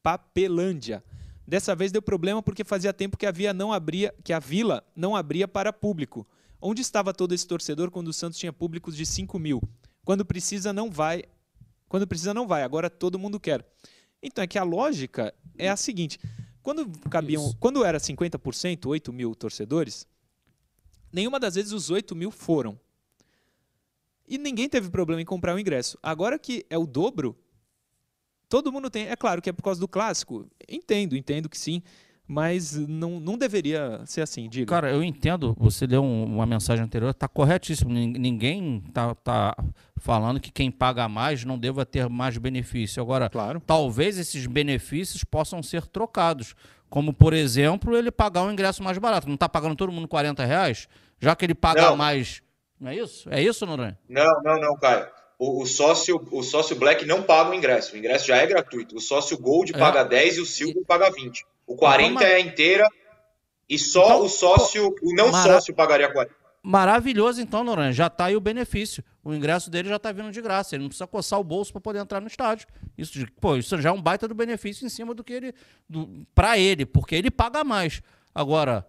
[0.03, 1.03] Papelândia.
[1.49, 4.85] Dessa vez deu problema porque fazia tempo que a, via não abria, que a vila
[4.95, 6.27] não abria para público.
[6.61, 9.63] Onde estava todo esse torcedor quando o Santos tinha públicos de 5 mil?
[10.05, 11.25] Quando precisa, não vai.
[11.95, 12.65] Quando precisa, não vai.
[12.65, 13.65] Agora todo mundo quer.
[14.21, 16.19] Então é que a lógica é a seguinte:
[16.61, 17.57] quando cabiam, Isso.
[17.61, 20.05] quando era 50%, 8 mil torcedores,
[21.13, 22.77] nenhuma das vezes os 8 mil foram.
[24.27, 25.97] E ninguém teve problema em comprar o ingresso.
[26.03, 27.39] Agora que é o dobro,
[28.49, 29.07] todo mundo tem.
[29.07, 30.51] É claro que é por causa do clássico.
[30.69, 31.81] Entendo, entendo que sim.
[32.27, 34.67] Mas não, não deveria ser assim, diga.
[34.67, 37.93] Cara, eu entendo, você deu um- uma mensagem anterior, tá corretíssimo.
[37.93, 39.55] Nin- Ninguém tá, tá
[39.99, 43.03] falando que quem paga mais não deva ter mais benefício.
[43.03, 43.61] Agora, Claro.
[43.67, 46.55] talvez esses benefícios possam ser trocados.
[46.89, 49.27] Como, por exemplo, ele pagar um ingresso mais barato.
[49.27, 50.89] Não está pagando todo mundo 40 reais?
[51.21, 51.97] Já que ele paga Não.
[51.97, 52.41] mais.
[52.81, 53.29] Não é isso?
[53.31, 53.99] É isso, Noronha?
[54.09, 55.07] Não, não, não, Caio.
[55.39, 57.95] O, o sócio, o sócio Black não paga o ingresso.
[57.95, 58.97] O ingresso já é gratuito.
[58.97, 59.79] O sócio Gold É.
[59.79, 61.45] paga 10 e o Silver paga 20.
[61.67, 62.89] O 40 Então, é inteira
[63.69, 66.35] e só Então, o sócio, o não mara- sócio pagaria 40.
[66.63, 67.93] Maravilhoso, então, Noronha.
[67.93, 69.05] Já está aí o benefício.
[69.23, 70.75] O ingresso dele já está vindo de graça.
[70.75, 72.67] Ele não precisa coçar o bolso para poder entrar no estádio.
[72.97, 75.55] Isso, de- pô, isso já é um baita do benefício em cima do que ele.
[75.89, 78.01] Do, para ele, porque ele paga mais.
[78.35, 78.87] Agora,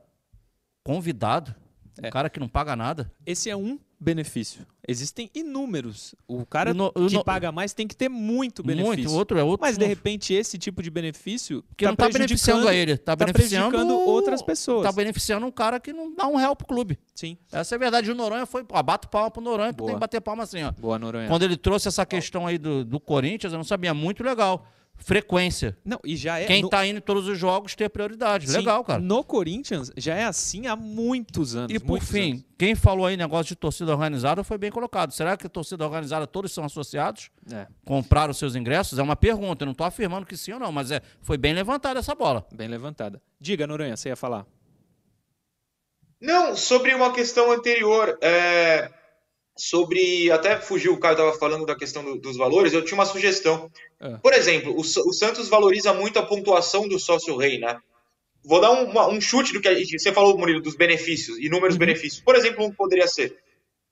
[0.84, 1.54] convidado,
[2.02, 2.08] É.
[2.08, 3.12] um cara que não paga nada.
[3.26, 4.66] Esse é um benefício.
[4.88, 6.14] Existem inúmeros.
[6.28, 8.96] O cara no- que no- paga mais tem que ter muito benefício.
[9.04, 9.66] Muito, outro é outro.
[9.66, 13.26] Mas de repente esse tipo de benefício que não está beneficiando a ele, está tá
[13.26, 14.86] beneficiando prejudicando outras pessoas.
[14.86, 17.00] Está beneficiando um cara que não dá um real pro clube.
[17.16, 17.38] Sim.
[17.52, 18.12] Essa é a verdade.
[18.12, 18.66] O Noronha foi.
[18.70, 19.88] Ó, bato palma pro Noronha, Boa.
[19.88, 20.72] tem que bater palma assim, ó.
[20.72, 21.28] Boa, Noronha.
[21.28, 23.94] Quando ele trouxe essa questão aí do, do Corinthians, eu não sabia.
[23.94, 24.68] Muito legal.
[24.98, 25.78] Frequência.
[25.86, 28.50] Não, e já é Quem no, tá indo em todos os jogos ter prioridade.
[28.50, 29.00] sim, Legal, cara.
[29.00, 31.72] No Corinthians já é assim há muitos anos.
[31.72, 32.46] E por fim, anos.
[32.58, 35.12] quem falou aí negócio de torcida organizada foi bem colocado.
[35.12, 37.30] Será que a torcida organizada todos são associados?
[37.52, 38.98] É, Compraram seus ingressos?
[38.98, 39.64] É uma pergunta.
[39.64, 42.46] Eu não estou afirmando que sim ou não, mas é, foi bem levantada essa bola.
[42.52, 43.22] bem levantada.
[43.40, 44.46] Diga, Noronha, você ia falar.
[46.20, 48.90] Não, sobre uma questão anterior, é,
[49.58, 50.30] sobre.
[50.32, 53.72] Até fugiu, o Caio estava falando da questão do- dos valores, eu tinha uma sugestão.
[54.00, 54.20] Ah.
[54.22, 57.78] Por exemplo, o, o Santos valoriza muito a pontuação do sócio-rei, né?
[58.44, 59.98] Vou dar um, uma- um chute do que a gente.
[60.00, 62.22] Você falou, Murilo, dos benefícios, inúmeros benefícios.
[62.22, 63.38] Por exemplo, um poderia ser.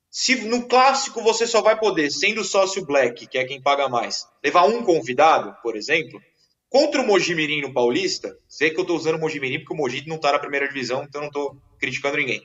[0.10, 4.28] Se no clássico você só vai poder, sendo sócio black, que é quem paga mais,
[4.44, 6.22] levar um convidado, por exemplo,
[6.70, 10.04] contra o Mojimirim no Paulista, sei que eu estou usando o Mojimirim porque o Mogi
[10.08, 12.44] não está na primeira divisão, então não estou criticando ninguém.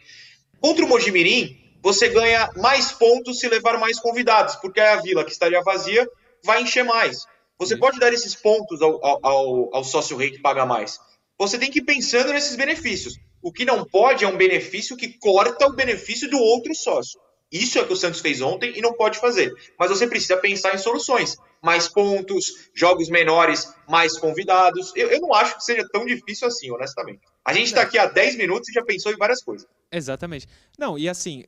[0.62, 5.24] Contra o Mojimirim, você ganha mais pontos se levar mais convidados, porque aí a vila
[5.24, 6.08] que estaria vazia
[6.44, 7.24] vai encher mais.
[7.58, 10.98] Você pode dar esses pontos ao, ao, ao, ao sócio rei que paga mais.
[11.38, 13.18] Você tem que ir pensando nesses benefícios.
[13.42, 17.20] O que não pode é um benefício que corta o benefício do outro sócio.
[17.50, 19.52] Isso é o que o Santos fez ontem e não pode fazer.
[19.78, 21.36] Mas você precisa pensar em soluções.
[21.62, 24.92] mais pontos, jogos menores, mais convidados.
[24.94, 27.20] Eu, eu não acho que seja tão difícil assim, honestamente.
[27.44, 29.66] A gente está aqui há 10 minutos e já pensou em várias coisas.
[29.90, 30.46] Exatamente.
[30.78, 31.44] Não, e assim,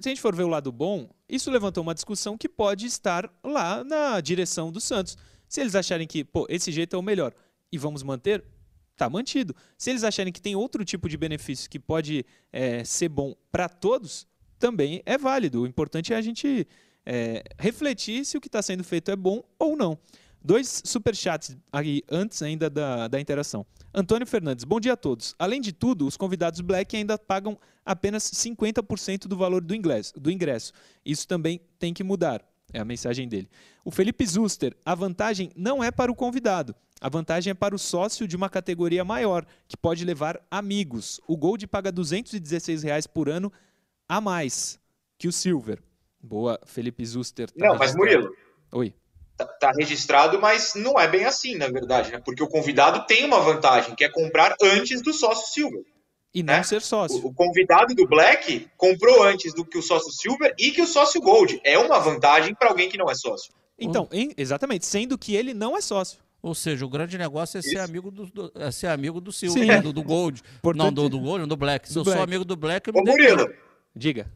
[0.00, 3.28] se a gente for ver o lado bom, isso levantou uma discussão que pode estar
[3.42, 5.16] lá na direção do Santos.
[5.48, 7.34] Se eles acharem que, pô, esse jeito é o melhor
[7.72, 8.44] e vamos manter,
[8.96, 9.54] tá mantido.
[9.76, 13.68] Se eles acharem que tem outro tipo de benefício que pode é, ser bom para
[13.68, 14.26] todos,
[14.58, 15.62] também é válido.
[15.62, 16.66] O importante é a gente
[17.04, 19.98] é, refletir se o que está sendo feito é bom ou não.
[20.42, 23.66] Dois superchats aí antes ainda da, da interação.
[23.92, 25.34] Antônio Fernandes, bom dia a todos.
[25.38, 30.30] Além de tudo, os convidados Black ainda pagam apenas 50% do valor do ingresso, do
[30.30, 30.72] ingresso.
[31.04, 32.44] Isso também tem que mudar.
[32.72, 33.48] É a mensagem dele.
[33.84, 36.74] O Felipe Zuster, a vantagem não é para o convidado.
[37.00, 41.20] A vantagem é para o sócio de uma categoria maior, que pode levar amigos.
[41.26, 43.52] O Gold paga 216 reais por ano
[44.08, 44.78] a mais
[45.16, 45.82] que o Silver.
[46.22, 47.50] Boa, Felipe Zuster.
[47.50, 48.30] Tá não, mas Murilo.
[48.72, 48.94] Oi.
[49.38, 52.20] Tá, tá, registrado, mas não é bem assim, na verdade, né?
[52.24, 55.84] Porque o convidado tem uma vantagem, que é comprar antes do sócio Silver.
[56.34, 56.62] E não né?
[56.64, 57.24] ser sócio.
[57.24, 60.86] O, o, convidado do Black comprou antes do que o sócio Silver e que o
[60.86, 61.60] sócio Gold.
[61.62, 63.52] É uma vantagem para alguém que não é sócio.
[63.78, 66.18] Então, em, exatamente, sendo que ele não é sócio.
[66.42, 69.66] Ou seja, o grande negócio é ser amigo do, do, é ser amigo do Silver,
[69.66, 69.80] né?
[69.80, 70.42] do, do, Gold.
[70.60, 71.86] Portanto, não, do, do Gold, não do Black.
[71.86, 72.16] Se do eu Black.
[72.16, 73.52] sou amigo do Black, eu me Ô, Murilo,
[73.94, 74.30] Diga.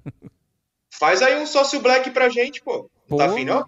[0.91, 2.89] Faz aí um sócio Black pra gente, pô.
[3.09, 3.65] Não tá afim, não?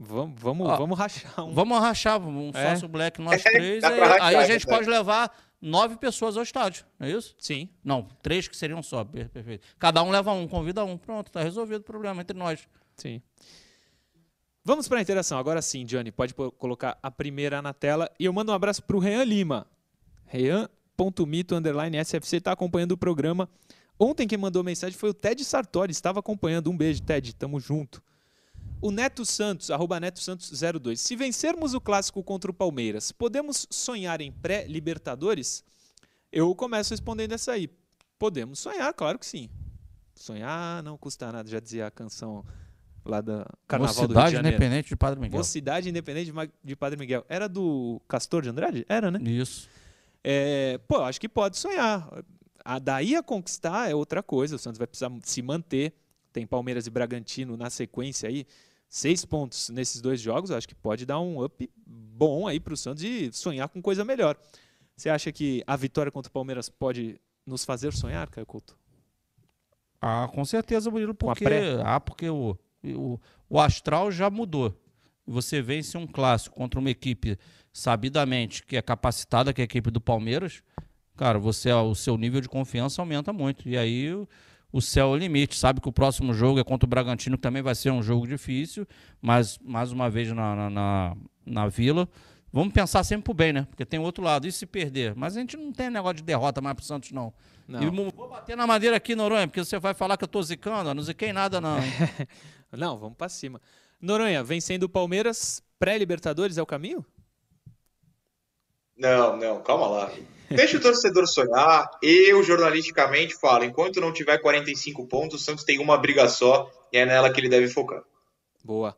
[0.00, 1.52] Vamos, vamos, Ó, vamos rachar um.
[1.52, 2.70] Vamos rachar um é.
[2.70, 3.82] sócio black nós três.
[3.82, 7.34] aí, rachar, aí, a gente é pode levar nove pessoas ao estádio, não é isso?
[7.36, 7.68] Sim.
[7.82, 9.66] Não, três que seriam só, perfeito.
[9.76, 10.96] Cada um leva um, convida um.
[10.96, 12.68] Pronto, tá resolvido o problema entre nós.
[12.96, 13.20] Sim.
[14.64, 15.38] Vamos para a interação.
[15.38, 18.08] Agora sim, Johnny, pode colocar a primeira na tela.
[18.20, 19.66] E eu mando um abraço para o Rean Lima.
[20.26, 23.48] Rean.mito, underline SFC, está acompanhando o programa.
[23.98, 26.70] Ontem quem mandou mensagem foi o Ted Sartori, estava acompanhando.
[26.70, 28.02] Um beijo, Ted, tamo junto.
[28.80, 31.00] O Neto Santos, arroba Neto Santos 02.
[31.00, 35.64] Se vencermos o clássico contra o Palmeiras, podemos sonhar em pré-Libertadores?
[36.30, 37.68] Eu começo respondendo essa aí.
[38.18, 39.48] Podemos sonhar, claro que sim.
[40.14, 42.44] Sonhar não custa nada, já dizia a canção
[43.04, 44.56] lá da Carnaval Mocidade do Rio de Janeiro.
[44.56, 45.38] Independente de Padre Miguel.
[45.38, 47.24] Mocidade Independente de Padre Miguel.
[47.28, 48.86] Era do Castor de Andrade?
[48.88, 49.18] Era, né?
[49.22, 49.68] Isso.
[50.22, 52.08] É, pô, acho que pode sonhar.
[52.64, 54.56] A daí a conquistar é outra coisa.
[54.56, 55.94] O Santos vai precisar se manter.
[56.32, 58.46] Tem Palmeiras e Bragantino na sequência aí
[58.88, 62.76] seis pontos nesses dois jogos, acho que pode dar um up bom aí para o
[62.76, 64.36] Santos e sonhar com coisa melhor.
[64.96, 68.76] Você acha que a vitória contra o Palmeiras pode nos fazer sonhar, Caio Couto?
[70.00, 71.44] Ah, com certeza, Murilo, porque,
[71.84, 74.74] ah, porque o, o, o astral já mudou.
[75.26, 77.38] Você vence um clássico contra uma equipe
[77.72, 80.62] sabidamente que é capacitada, que é a equipe do Palmeiras,
[81.16, 83.68] cara, você o seu nível de confiança aumenta muito.
[83.68, 84.08] E aí
[84.72, 85.56] o céu é o limite.
[85.56, 88.26] Sabe que o próximo jogo é contra o Bragantino, que também vai ser um jogo
[88.26, 88.86] difícil,
[89.20, 92.08] mas mais uma vez na, na, na, na Vila.
[92.52, 93.66] Vamos pensar sempre pro bem, né?
[93.68, 94.46] Porque tem outro lado.
[94.46, 95.14] E se perder?
[95.14, 97.32] Mas a gente não tem negócio de derrota mais pro Santos, não.
[97.66, 97.82] não.
[97.82, 100.88] E vou bater na madeira aqui, Noronha, porque você vai falar que eu tô zicando.
[100.88, 101.78] Eu não ziquei nada, não.
[102.72, 103.60] não, vamos para cima.
[104.00, 107.04] Noronha, vencendo o Palmeiras, pré-Libertadores é o caminho?
[108.98, 110.12] Não, não, calma lá.
[110.50, 111.88] Deixa o torcedor sonhar.
[112.02, 116.98] Eu, jornalisticamente, falo: enquanto não tiver 45 pontos, o Santos tem uma briga só e
[116.98, 118.02] é nela que ele deve focar.
[118.64, 118.96] Boa.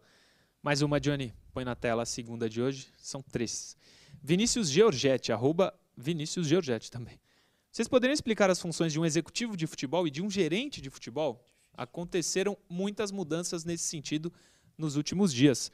[0.63, 1.35] Mais uma, Johnny.
[1.53, 2.89] Põe na tela a segunda de hoje.
[2.99, 3.77] São três.
[4.23, 7.21] Vinícius Georgette, arroba Vinícius Georgette também.
[7.71, 10.91] Vocês poderiam explicar as funções de um executivo de futebol e de um gerente de
[10.91, 11.45] futebol?
[11.77, 14.33] Aconteceram muitas mudanças nesse sentido
[14.77, 15.71] nos últimos dias.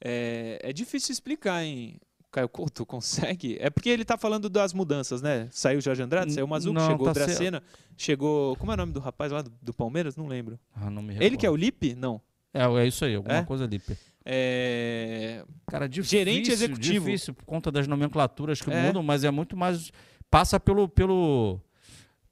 [0.00, 2.00] É, é difícil explicar, hein?
[2.32, 3.56] Caio Couto consegue?
[3.60, 5.48] É porque ele tá falando das mudanças, né?
[5.50, 7.62] Saiu o Jorge Andrade, saiu o Mazuco, não, chegou tá o Dracena,
[7.96, 8.56] chegou.
[8.56, 10.16] Como é o nome do rapaz lá do, do Palmeiras?
[10.16, 10.58] Não lembro.
[10.74, 11.22] Ah, não me recordo.
[11.22, 11.94] Ele que é o Lipe?
[11.94, 12.20] Não.
[12.52, 13.44] É, é isso aí, alguma é?
[13.44, 13.96] coisa Lipe.
[14.24, 15.44] É...
[15.66, 17.06] Cara, difícil, gerente executivo.
[17.06, 18.86] Difícil por conta das nomenclaturas que é.
[18.86, 19.92] mudam, mas é muito mais.
[20.30, 21.60] Passa pelo, pelo,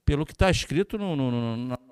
[0.04, 1.89] pelo que está escrito no, no, no, no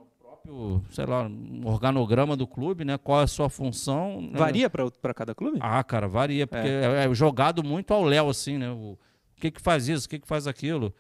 [0.49, 2.97] próprio, sei lá, um organograma do clube, né?
[2.97, 4.23] Qual é a sua função.
[4.23, 4.39] Né?
[4.39, 4.91] Varia né?
[5.01, 5.59] para cada clube?
[5.61, 8.71] Ah, cara, varia, porque é, é jogado muito ao léu, assim, né?
[8.71, 10.93] O, o que que faz isso, o que que faz aquilo.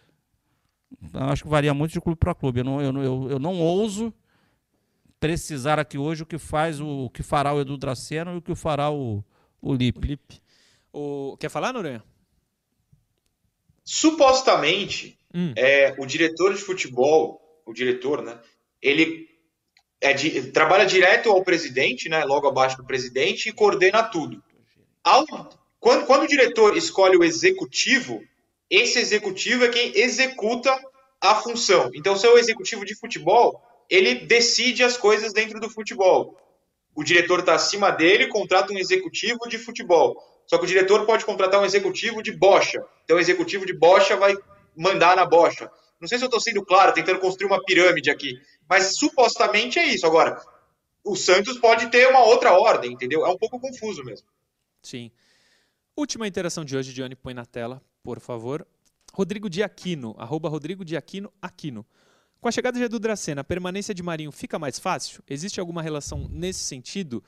[1.02, 2.60] Então, acho que varia muito de clube para clube.
[2.60, 4.12] Eu não, eu, eu, eu não ouso
[5.18, 8.42] precisar aqui hoje o que faz o, o que fará o Edu Draceno e o
[8.42, 9.24] que fará o,
[9.60, 9.98] o Lipe.
[9.98, 10.42] O Lipe.
[10.92, 12.02] O, quer falar, Noronha?
[13.84, 15.52] Supostamente, hum.
[15.56, 18.38] é, o diretor de futebol, o diretor, né?
[18.80, 19.28] Ele
[20.00, 24.42] é de, trabalha direto ao presidente, né, logo abaixo do presidente, e coordena tudo.
[25.02, 25.26] Ao,
[25.80, 28.22] quando, quando o diretor escolhe o executivo,
[28.70, 30.76] esse executivo é quem executa
[31.20, 31.90] a função.
[31.94, 36.36] Então, se é o executivo de futebol, ele decide as coisas dentro do futebol.
[36.94, 40.16] o diretor está acima dele, contrata um executivo de futebol.
[40.46, 42.82] Só que o diretor pode contratar um executivo de bocha.
[43.04, 44.34] Então o executivo de bocha vai
[44.76, 45.70] mandar na bocha.
[46.00, 49.86] Não sei se eu estou sendo claro, tentando construir uma pirâmide aqui, mas supostamente é
[49.86, 50.06] isso.
[50.06, 50.40] Agora,
[51.04, 53.24] o Santos pode ter uma outra ordem, entendeu?
[53.24, 54.26] É um pouco confuso mesmo.
[54.82, 55.10] Sim.
[55.96, 58.66] Última interação de hoje, Johnny, põe na tela, por favor.
[59.12, 61.84] Rodrigo Diaquino, arroba Rodrigo Diaquino Aquino.
[62.40, 65.24] Com a chegada de Edu Dracena, a permanência de Marinho fica mais fácil?
[65.28, 67.24] Existe alguma relação nesse sentido?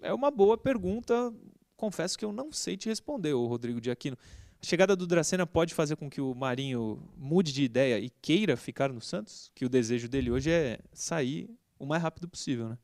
[0.00, 1.32] É uma boa pergunta.
[1.76, 4.16] Confesso que eu não sei te responder, Rodrigo Diaquino.
[4.62, 8.56] A chegada do Dracena pode fazer com que o Marinho mude de ideia e queira
[8.56, 9.50] ficar no Santos?
[9.54, 12.78] Que o desejo dele hoje é sair o mais rápido possível, né?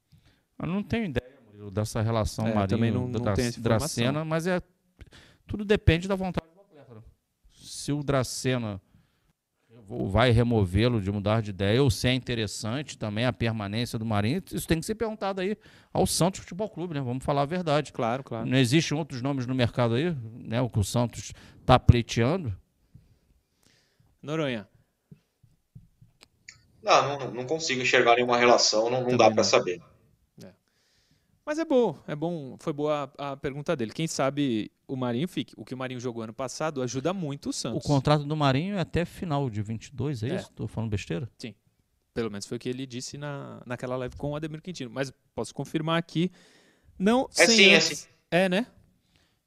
[0.61, 3.21] Eu não tenho ideia, Murilo, dessa relação é, Marinho não, não
[3.61, 4.61] Dracena, mas é
[5.47, 7.03] tudo depende da vontade do atleta.
[7.53, 8.81] Se o Dracena
[9.89, 14.43] vai removê-lo de mudar de ideia ou se é interessante também a permanência do Marinho,
[14.53, 15.57] isso tem que ser perguntado aí
[15.93, 17.01] ao Santos Futebol Clube, né?
[17.01, 17.93] Vamos falar a verdade.
[17.93, 18.47] Claro, claro.
[18.47, 20.61] Não existem outros nomes no mercado aí, né?
[20.61, 22.55] O que o Santos está pleiteando.
[24.23, 24.69] Noronha.
[26.83, 29.81] Não, não, não consigo enxergar nenhuma relação, não, não dá para saber.
[31.49, 32.59] Mas é bom, é bom.
[32.59, 33.91] Foi boa a, a pergunta dele.
[33.91, 35.55] Quem sabe o Marinho fique.
[35.57, 37.83] O que o Marinho jogou ano passado ajuda muito o Santos.
[37.83, 40.37] O contrato do Marinho é até final de 22, é, é.
[40.37, 40.51] isso?
[40.51, 41.27] Estou falando besteira?
[41.39, 41.55] Sim.
[42.13, 44.91] Pelo menos foi o que ele disse na, naquela live com o Ademir Quintino.
[44.91, 46.31] Mas posso confirmar aqui.
[46.99, 48.07] Não, é sim, é sim.
[48.31, 48.67] É, né?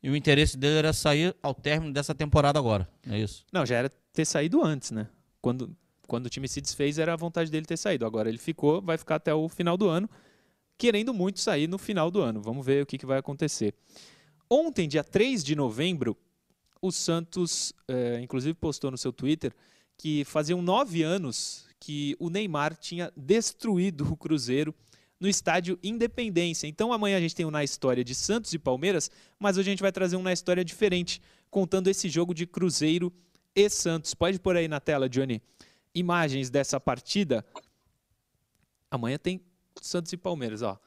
[0.01, 3.45] E o interesse dele era sair ao término dessa temporada agora, é isso?
[3.53, 5.07] Não, já era ter saído antes, né?
[5.39, 8.07] Quando, quando o time se desfez, era a vontade dele ter saído.
[8.07, 10.09] Agora ele ficou, vai ficar até o final do ano,
[10.77, 12.41] querendo muito sair no final do ano.
[12.41, 13.73] Vamos ver o que, que vai acontecer.
[14.49, 16.17] Ontem, dia 3 de novembro,
[16.81, 19.53] o Santos, é, inclusive, postou no seu Twitter
[19.97, 24.73] que faziam nove anos que o Neymar tinha destruído o Cruzeiro
[25.19, 26.67] no estádio Independência.
[26.67, 29.71] Então amanhã a gente tem um na história de Santos e Palmeiras, mas hoje a
[29.71, 33.13] gente vai trazer um na história diferente, contando esse jogo de Cruzeiro
[33.55, 34.15] e Santos.
[34.15, 35.39] Pode pôr aí na tela, Johnny,
[35.93, 37.45] imagens dessa partida.
[38.89, 39.39] Amanhã tem
[39.79, 40.79] Santos e Palmeiras, ó.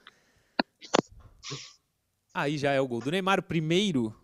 [2.33, 4.15] Aí já é o gol do Neymar, o primeiro.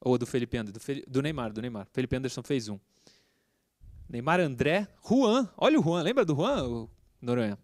[0.00, 0.78] Ou do Felipe Anderson?
[0.78, 1.86] Do, do Neymar, do Neymar.
[1.92, 2.78] Felipe Anderson fez um.
[4.08, 5.48] Neymar, André, Juan.
[5.56, 6.88] Olha o Juan, lembra do Juan,
[7.22, 7.58] Noronha?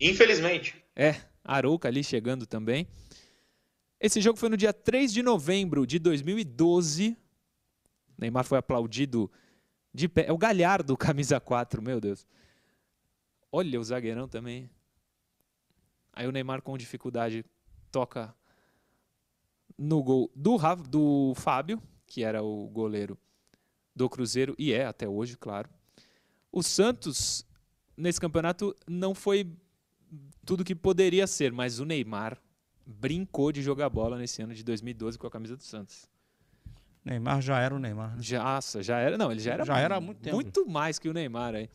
[0.00, 0.82] Infelizmente.
[0.96, 2.88] É, Arouca ali chegando também.
[4.00, 7.16] Esse jogo foi no dia 3 de novembro de 2012.
[8.16, 9.30] Neymar foi aplaudido
[9.92, 10.26] de pé.
[10.26, 12.26] É o Galhardo, camisa 4, meu Deus.
[13.50, 14.70] Olha o zagueirão também.
[16.18, 17.44] Aí o Neymar com dificuldade
[17.92, 18.34] toca
[19.78, 23.16] no gol do, do Fábio, que era o goleiro
[23.94, 25.70] do Cruzeiro e é até hoje, claro.
[26.50, 27.46] O Santos
[27.96, 29.48] nesse campeonato não foi
[30.44, 32.36] tudo que poderia ser, mas o Neymar
[32.84, 36.10] brincou de jogar bola nesse ano de 2012 com a camisa do Santos.
[37.04, 38.16] Neymar já era o Neymar.
[38.16, 38.22] Né?
[38.24, 40.34] Já, já era, não, ele já era, já era há muito tempo.
[40.34, 41.70] Muito mais que o Neymar aí.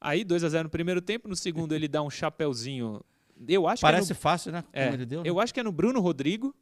[0.00, 3.02] Aí 2 a 0 no primeiro tempo, no segundo ele dá um chapeuzinho.
[3.48, 4.64] Eu acho Parece é no, fácil, né?
[4.72, 5.28] É, deu, né?
[5.28, 6.54] Eu acho que é no Bruno Rodrigo.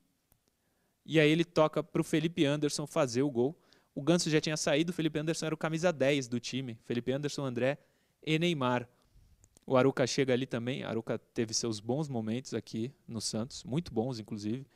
[1.04, 3.58] E aí ele toca para o Felipe Anderson fazer o gol.
[3.94, 6.78] O Ganso já tinha saído, o Felipe Anderson era o camisa 10 do time.
[6.84, 7.78] Felipe Anderson, André
[8.24, 8.88] e Neymar.
[9.66, 10.82] O Aruca chega ali também.
[10.82, 14.66] A Aruca teve seus bons momentos aqui no Santos, muito bons, inclusive.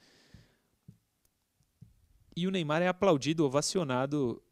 [2.34, 4.42] E o Neymar é aplaudido, ovacionado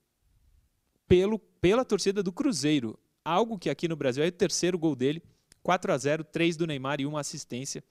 [1.09, 2.99] pelo, pela torcida do Cruzeiro.
[3.25, 5.23] Algo que aqui no Brasil é o terceiro gol dele.
[5.63, 7.83] 4 a 0 3 do Neymar e uma assistência.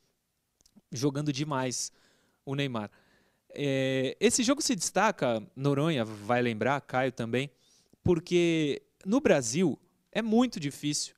[0.91, 1.91] Jogando demais
[2.45, 2.89] o Neymar.
[3.51, 7.49] É, esse jogo se destaca, Noronha vai lembrar, Caio também,
[8.03, 9.79] porque no Brasil
[10.11, 11.15] é muito difícil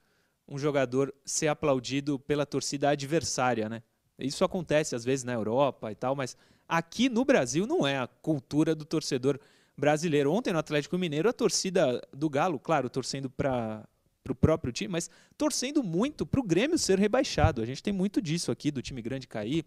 [0.47, 3.81] um jogador ser aplaudido pela torcida adversária, né?
[4.19, 6.37] Isso acontece às vezes na Europa e tal, mas
[6.67, 9.39] aqui no Brasil não é a cultura do torcedor
[9.77, 10.31] brasileiro.
[10.31, 13.87] Ontem no Atlético Mineiro a torcida do Galo, claro, torcendo para
[14.33, 17.61] para o próprio time, mas torcendo muito para o Grêmio ser rebaixado.
[17.61, 19.65] A gente tem muito disso aqui, do time grande cair.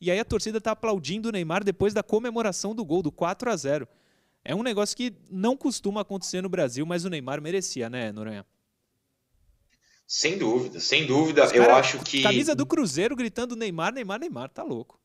[0.00, 3.50] E aí a torcida está aplaudindo o Neymar depois da comemoração do gol, do 4
[3.50, 3.88] a 0
[4.44, 8.44] É um negócio que não costuma acontecer no Brasil, mas o Neymar merecia, né, Noronha?
[10.06, 11.46] Sem dúvida, sem dúvida.
[11.46, 12.22] Cara, eu acho que.
[12.22, 15.00] Camisa do Cruzeiro gritando Neymar, Neymar, Neymar, tá louco.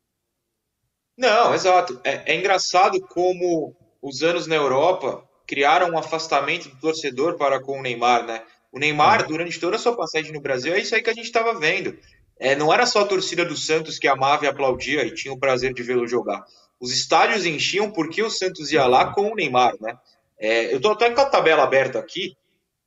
[1.17, 1.99] Não, exato.
[2.03, 7.79] É, é engraçado como os anos na Europa criaram um afastamento do torcedor para com
[7.79, 8.43] o Neymar, né?
[8.71, 11.25] O Neymar, durante toda a sua passagem no Brasil, é isso aí que a gente
[11.25, 11.97] estava vendo.
[12.39, 15.39] É, não era só a torcida do Santos que amava e aplaudia e tinha o
[15.39, 16.45] prazer de vê-lo jogar.
[16.79, 19.97] Os estádios enchiam porque o Santos ia lá com o Neymar, né?
[20.39, 22.37] É, eu estou até com a tabela aberta aqui.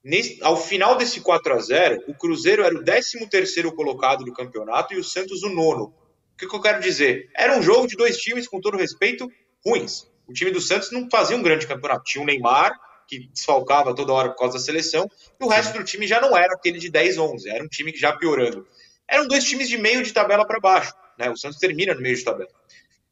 [0.02, 4.32] Nesse, ao final desse 4 a 0 o Cruzeiro era o 13 terceiro colocado do
[4.32, 5.94] campeonato e o Santos o nono.
[6.36, 7.30] que, que eu quero dizer?
[7.36, 9.30] Era um jogo de dois times, com todo respeito,
[9.64, 10.08] ruins.
[10.26, 12.04] O time do Santos não fazia um grande campeonato.
[12.04, 12.72] Tinha o Neymar,
[13.06, 15.08] que desfalcava toda hora por causa da seleção,
[15.40, 17.50] e o resto do time já não era aquele de 10, 11.
[17.50, 18.66] Era um time que já piorando.
[19.08, 20.94] Eram dois times de meio de tabela para baixo.
[21.18, 21.30] Né?
[21.30, 22.50] O Santos termina no meio de tabela.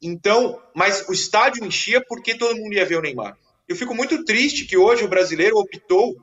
[0.03, 3.37] Então, mas o estádio enchia porque todo mundo ia ver o Neymar.
[3.69, 6.17] Eu fico muito triste que hoje o brasileiro optou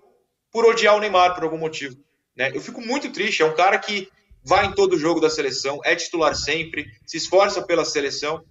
[0.52, 1.96] por odiar o Neymar por algum motivo.
[2.36, 2.52] Né?
[2.54, 3.42] Eu fico muito triste.
[3.42, 4.10] É um cara que
[4.44, 8.44] vai em todo jogo da seleção, é titular sempre, se esforça pela seleção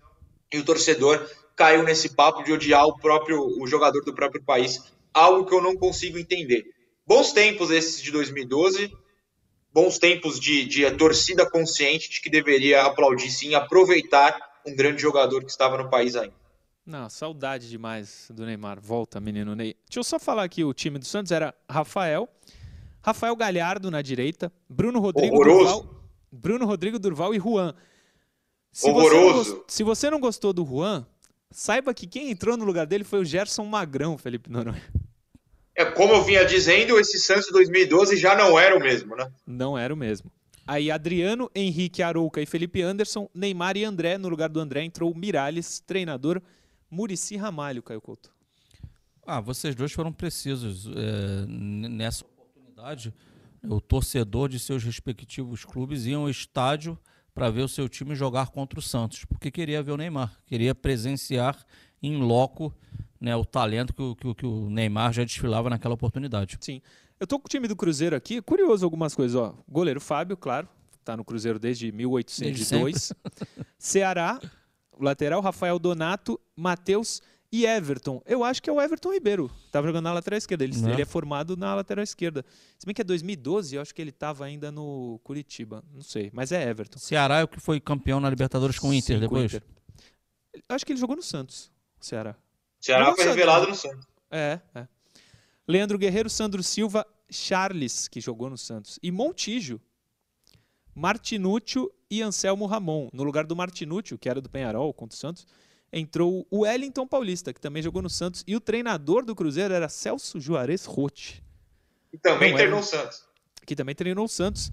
[0.52, 4.78] e o torcedor caiu nesse papo de odiar o próprio o jogador do próprio país,
[5.16, 6.64] algo que eu não consigo entender.
[7.06, 8.92] Bons tempos esses de 2012,
[9.72, 15.44] bons tempos de, de torcida consciente de que deveria aplaudir sim, aproveitar um grande jogador
[15.44, 16.34] que estava no país ainda.
[16.84, 18.80] Não, saudade demais do Neymar.
[18.80, 19.74] Volta, menino Ney.
[19.88, 22.28] Deixa eu só falar aqui, o time do Santos era Rafael,
[23.02, 25.84] Rafael Galhardo na direita, Bruno Rodrigo Durval,
[26.30, 27.74] Bruno Rodrigo Durval e Juan.
[28.70, 29.64] Se Horroroso.
[29.66, 31.06] Você se você não gostou do Juan,
[31.50, 34.82] saiba que quem entrou no lugar dele foi o Gerson Magrão, Felipe Noronha.
[35.76, 39.30] É, como eu vinha dizendo, esse Santos 2012 já não era o mesmo, né?
[39.46, 40.32] Não era o mesmo.
[40.66, 44.16] Aí Adriano, Henrique Arouca e Felipe Anderson, Neymar e André.
[44.16, 46.40] No lugar do André entrou Miralles, treinador
[46.90, 48.30] Murici Ramalho, Caio Couto.
[49.26, 53.12] Ah, vocês dois foram precisos é, nessa oportunidade,
[53.62, 56.98] o torcedor de seus respectivos clubes ia ao estádio
[57.34, 60.74] para ver o seu time jogar contra o Santos, porque queria ver o Neymar, queria
[60.74, 61.66] presenciar
[62.02, 62.72] em loco
[63.20, 66.58] né, o talento que o, que, que o Neymar já desfilava naquela oportunidade.
[66.60, 66.80] Sim.
[67.18, 69.54] Eu tô com o time do Cruzeiro aqui, curioso algumas coisas, ó.
[69.68, 70.68] Goleiro Fábio, claro,
[71.02, 72.92] tá no Cruzeiro desde 1802.
[72.92, 73.14] Desde
[73.78, 74.40] Ceará,
[75.00, 78.20] lateral Rafael Donato, Matheus e Everton.
[78.26, 79.50] Eu acho que é o Everton Ribeiro.
[79.70, 80.64] Tava jogando na lateral esquerda.
[80.64, 82.44] Ele, ele, é formado na lateral esquerda.
[82.78, 85.82] Se bem que é 2012, eu acho que ele tava ainda no Curitiba.
[85.92, 86.98] Não sei, mas é Everton.
[86.98, 89.54] Ceará é o que foi campeão na Libertadores com o Inter Sim, depois?
[89.54, 89.62] Inter.
[90.68, 92.36] Acho que ele jogou no Santos, Ceará.
[92.80, 94.06] Ceará foi revelado no Santos.
[94.30, 94.86] É, é.
[95.66, 98.98] Leandro Guerreiro, Sandro Silva, Charles, que jogou no Santos.
[99.02, 99.80] E Montijo,
[100.94, 103.08] Martinúcio e Anselmo Ramon.
[103.12, 105.46] No lugar do Martinúcio, que era do Penharol contra o Santos,
[105.92, 109.88] entrou o Wellington Paulista, que também jogou no Santos, e o treinador do Cruzeiro era
[109.88, 111.42] Celso Juarez Rotti.
[112.10, 113.24] Que também Não, treinou o Santos.
[113.64, 114.70] Que também treinou o Santos,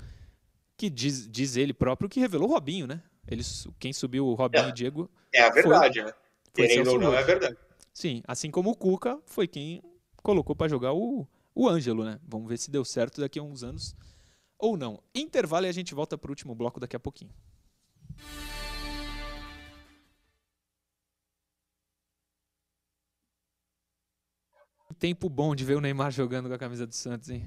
[0.77, 3.01] que diz, diz ele próprio que revelou o Robinho, né?
[3.27, 5.09] Eles, quem subiu o Robinho é, e o Diego.
[5.33, 6.17] É a verdade, foi, né?
[6.53, 7.57] Querendo ou não, é verdade.
[7.93, 9.81] Sim, assim como o Cuca foi quem
[10.17, 12.19] colocou para jogar o, o Ângelo, né?
[12.27, 13.95] Vamos ver se deu certo daqui a uns anos
[14.57, 15.01] ou não.
[15.13, 17.31] Intervalo e a gente volta para o último bloco daqui a pouquinho.
[25.03, 27.45] tempo bom de ver o Neymar jogando com a camisa do Santos, hein?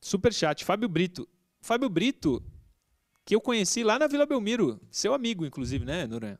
[0.00, 1.28] Super chat, Fábio Brito.
[1.60, 2.42] Fábio Brito,
[3.26, 6.38] que eu conheci lá na Vila Belmiro, seu amigo, inclusive, né, Noran?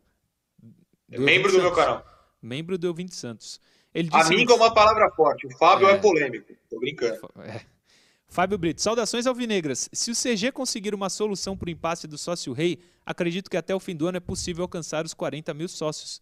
[1.11, 2.04] É membro do meu canal.
[2.40, 3.61] Membro do Elvinte Santos.
[3.94, 7.18] Ele disse Amigo é uma palavra forte, o Fábio é, é polêmico, tô brincando.
[7.44, 7.61] É.
[8.28, 9.88] Fábio Brito, saudações alvinegras.
[9.90, 13.74] Se o CG conseguir uma solução para o impasse do sócio rei, acredito que até
[13.74, 16.20] o fim do ano é possível alcançar os 40 mil sócios.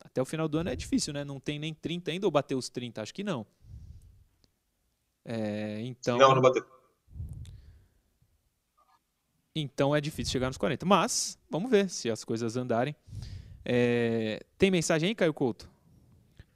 [0.00, 1.24] Até o final do ano é difícil, né?
[1.24, 3.00] Não tem nem 30 ainda ou bateu os 30?
[3.00, 3.46] Acho que não.
[5.24, 6.18] É, então.
[6.18, 6.64] Não, não bateu.
[9.54, 10.84] Então é difícil chegar nos 40.
[10.84, 12.94] Mas, vamos ver se as coisas andarem.
[13.70, 15.68] É, tem mensagem aí, Caio Couto?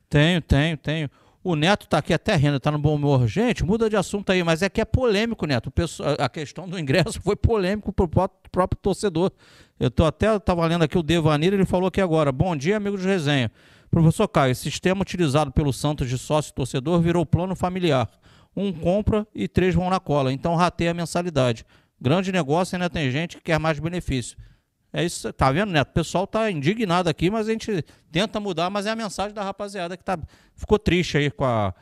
[0.08, 1.10] Tenho, tenho, tenho.
[1.44, 3.26] O Neto tá aqui até rindo, tá no bom humor.
[3.26, 5.70] Gente, muda de assunto aí, mas é que é polêmico, Neto.
[6.18, 9.30] A questão do ingresso foi polêmico pro próprio torcedor.
[9.78, 12.32] Eu tô até tava lendo aqui o Devanir, ele falou aqui agora.
[12.32, 13.50] Bom dia, amigos de resenha.
[13.90, 18.08] Professor Caio, sistema utilizado pelo Santos de sócio torcedor virou plano familiar.
[18.56, 20.32] Um compra e três vão na cola.
[20.32, 21.66] Então rateia a mensalidade.
[22.00, 24.38] Grande negócio, ainda tem gente que quer mais benefício.
[24.92, 25.88] É isso, tá vendo, Neto?
[25.88, 29.42] O pessoal tá indignado aqui, mas a gente tenta mudar, mas é a mensagem da
[29.42, 30.18] rapaziada que tá,
[30.54, 31.74] ficou triste aí com a,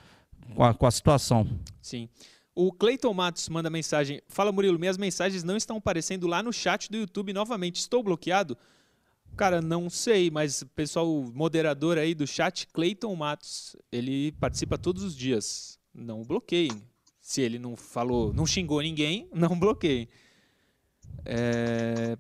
[0.55, 1.49] com a, com a situação.
[1.83, 2.09] Sim.
[2.55, 4.21] O Cleiton Matos manda mensagem.
[4.29, 7.77] Fala, Murilo, minhas mensagens não estão aparecendo lá no chat do YouTube novamente.
[7.81, 8.57] Estou bloqueado?
[9.37, 15.03] Cara, não sei, mas o pessoal moderador aí do chat, Cleiton Matos, ele participa todos
[15.03, 15.79] os dias.
[15.95, 16.83] Não bloqueiem.
[17.21, 20.09] Se ele não falou, não xingou ninguém, não bloqueiem.
[21.25, 22.17] É,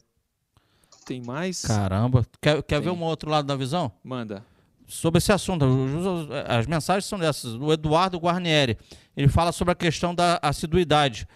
[1.05, 1.62] tem mais?
[1.62, 2.24] Caramba.
[2.40, 3.90] Quer, quer ver um outro lado da visão?
[4.03, 4.44] Manda.
[4.86, 5.64] Sobre esse assunto,
[6.48, 7.55] as mensagens são dessas.
[7.55, 8.76] O Eduardo Guarnieri,
[9.16, 11.28] ele fala sobre a questão da assiduidade.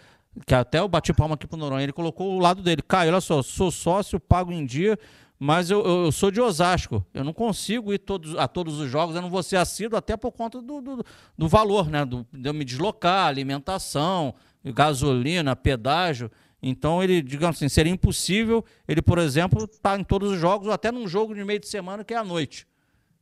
[0.45, 2.81] Que até eu bati palma aqui pro Noronha, ele colocou o lado dele.
[2.81, 4.99] Caio, olha só, sou sócio, pago em dia,
[5.39, 7.05] mas eu, eu, eu, sou de Osasco.
[7.13, 10.17] Eu não consigo ir todos, a todos os jogos, eu não vou ser assíduo até
[10.17, 11.05] por conta do, do,
[11.37, 12.03] do valor, né?
[12.03, 14.33] Do, de eu me deslocar, alimentação,
[14.65, 16.29] gasolina, pedágio.
[16.67, 20.65] Então ele, digamos assim, seria impossível ele, por exemplo, estar tá em todos os jogos
[20.67, 22.67] ou até num jogo de meio de semana que é à noite.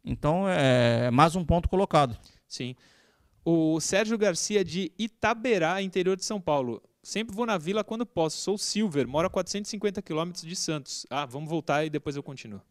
[0.02, 2.18] Então é, é mais um ponto colocado.
[2.48, 2.74] Sim.
[3.44, 6.82] O Sérgio Garcia de Itaberá, interior de São Paulo.
[7.04, 8.38] Sempre vou na vila quando posso.
[8.38, 11.06] Sou Silver, moro a 450 quilômetros de Santos.
[11.10, 12.62] Ah, vamos voltar e depois eu continuo.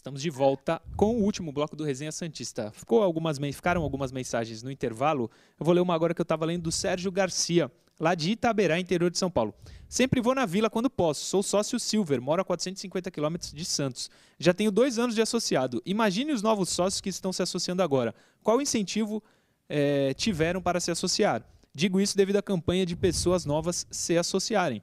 [0.00, 2.70] Estamos de volta com o último bloco do Resenha Santista.
[2.70, 5.30] Ficou algumas, ficaram algumas mensagens no intervalo.
[5.58, 8.80] Eu vou ler uma agora que eu estava lendo do Sérgio Garcia, lá de Itaberá,
[8.80, 9.52] interior de São Paulo.
[9.90, 11.26] Sempre vou na vila quando posso.
[11.26, 14.10] Sou sócio Silver, moro a 450 quilômetros de Santos.
[14.38, 15.82] Já tenho dois anos de associado.
[15.84, 18.14] Imagine os novos sócios que estão se associando agora.
[18.42, 19.22] Qual incentivo
[19.68, 21.44] é, tiveram para se associar?
[21.74, 24.82] Digo isso devido à campanha de pessoas novas se associarem.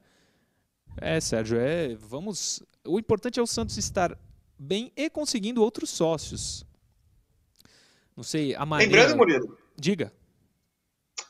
[0.96, 2.62] É, Sérgio, é, vamos.
[2.86, 4.16] O importante é o Santos estar
[4.58, 6.66] bem e conseguindo outros sócios.
[8.16, 8.92] Não sei, a maneira...
[8.92, 9.58] Lembrando, Murilo.
[9.78, 10.12] Diga.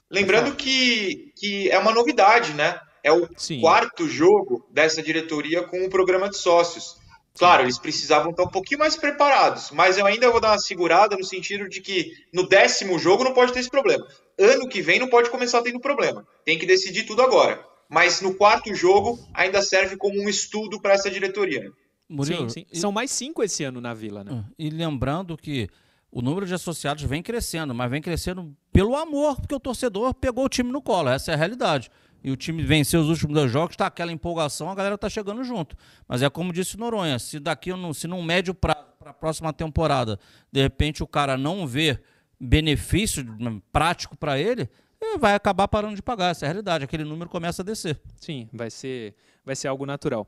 [0.09, 2.79] Lembrando que, que é uma novidade, né?
[3.03, 3.59] É o Sim.
[3.59, 6.97] quarto jogo dessa diretoria com o programa de sócios.
[7.37, 11.15] Claro, eles precisavam estar um pouquinho mais preparados, mas eu ainda vou dar uma segurada
[11.15, 14.07] no sentido de que no décimo jogo não pode ter esse problema.
[14.39, 16.25] Ano que vem não pode começar tendo problema.
[16.43, 17.63] Tem que decidir tudo agora.
[17.89, 21.71] Mas no quarto jogo ainda serve como um estudo para essa diretoria.
[22.09, 22.65] Murilo, sim, sim.
[22.71, 22.79] E...
[22.79, 24.31] São mais cinco esse ano na Vila, né?
[24.33, 25.69] Ah, e lembrando que
[26.11, 30.45] o número de associados vem crescendo, mas vem crescendo pelo amor, porque o torcedor pegou
[30.45, 31.09] o time no colo.
[31.09, 31.89] Essa é a realidade.
[32.23, 35.43] E o time venceu os últimos dois jogos, está aquela empolgação, a galera está chegando
[35.43, 35.75] junto.
[36.07, 39.53] Mas é como disse o Noronha, se daqui, se num médio prazo, para a próxima
[39.53, 40.19] temporada,
[40.51, 41.97] de repente o cara não vê
[42.39, 43.25] benefício
[43.71, 46.31] prático para ele, ele vai acabar parando de pagar.
[46.31, 46.83] Essa é a realidade.
[46.83, 47.99] Aquele número começa a descer.
[48.19, 50.27] Sim, vai ser, vai ser algo natural.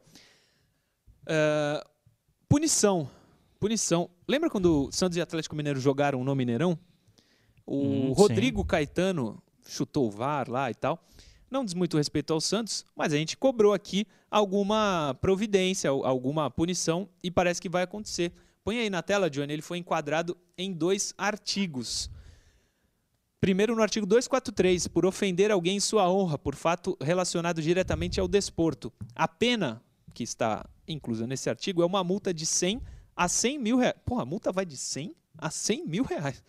[1.29, 1.87] Uh,
[2.47, 3.09] punição.
[3.59, 4.09] Punição.
[4.27, 6.77] Lembra quando o Santos e Atlético Mineiro jogaram no Mineirão?
[7.65, 8.67] O hum, Rodrigo sim.
[8.67, 10.99] Caetano chutou o VAR lá e tal.
[11.51, 17.07] Não diz muito respeito ao Santos, mas a gente cobrou aqui alguma providência, alguma punição
[17.23, 18.31] e parece que vai acontecer.
[18.63, 22.09] Põe aí na tela, Johnny, ele foi enquadrado em dois artigos.
[23.39, 28.27] Primeiro, no artigo 243, por ofender alguém em sua honra por fato relacionado diretamente ao
[28.27, 28.91] desporto.
[29.15, 29.81] A pena
[30.19, 32.81] que está inclusa nesse artigo é uma multa de 100
[33.15, 33.95] a 100 mil reais.
[34.03, 36.43] Pô, a multa vai de 100 a 100 mil reais.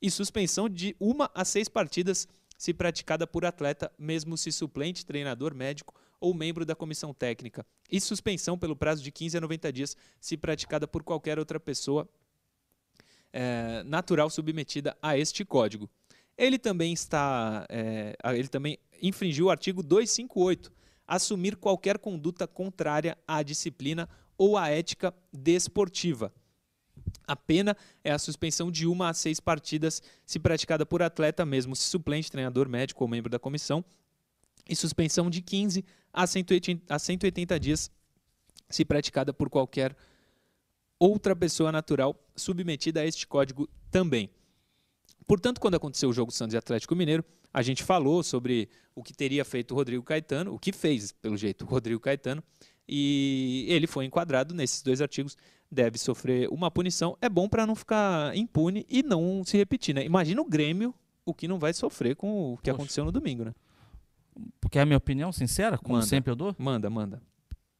[0.00, 2.26] E suspensão de uma a seis partidas
[2.58, 7.64] se praticada por atleta, mesmo se suplente, treinador, médico ou membro da comissão técnica.
[7.88, 12.08] E suspensão pelo prazo de 15 a 90 dias se praticada por qualquer outra pessoa
[13.32, 15.88] é, natural submetida a este código.
[16.36, 20.72] Ele também está, é, ele também infringiu o artigo 258,
[21.14, 24.08] assumir qualquer conduta contrária à disciplina
[24.38, 26.32] ou à ética desportiva.
[27.26, 31.76] A pena é a suspensão de uma a seis partidas, se praticada por atleta, mesmo
[31.76, 33.84] se suplente, treinador, médico ou membro da comissão,
[34.66, 37.90] e suspensão de 15 a 180, a 180 dias,
[38.70, 39.94] se praticada por qualquer
[40.98, 44.30] outra pessoa natural submetida a este código também.
[45.26, 49.12] Portanto, quando aconteceu o jogo Santos e Atlético Mineiro, a gente falou sobre o que
[49.12, 52.42] teria feito o Rodrigo Caetano, o que fez, pelo jeito, o Rodrigo Caetano,
[52.88, 55.36] e ele foi enquadrado nesses dois artigos,
[55.70, 57.16] deve sofrer uma punição.
[57.20, 60.04] É bom para não ficar impune e não se repetir, né?
[60.04, 60.94] Imagina o Grêmio,
[61.24, 62.72] o que não vai sofrer com o que Poxa.
[62.72, 63.54] aconteceu no domingo, né?
[64.60, 66.54] Porque é a minha opinião sincera, como manda, sempre eu dou?
[66.58, 67.22] Manda, manda.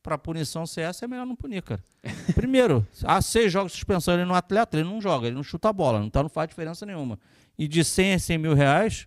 [0.03, 1.83] Para punição ser essa, é melhor não punir, cara.
[2.35, 5.69] Primeiro, há seis jogos de suspensão ele no atleta, ele não joga, ele não chuta
[5.69, 7.19] a bola, então não faz diferença nenhuma.
[7.57, 9.07] E de 100 a 100 mil reais,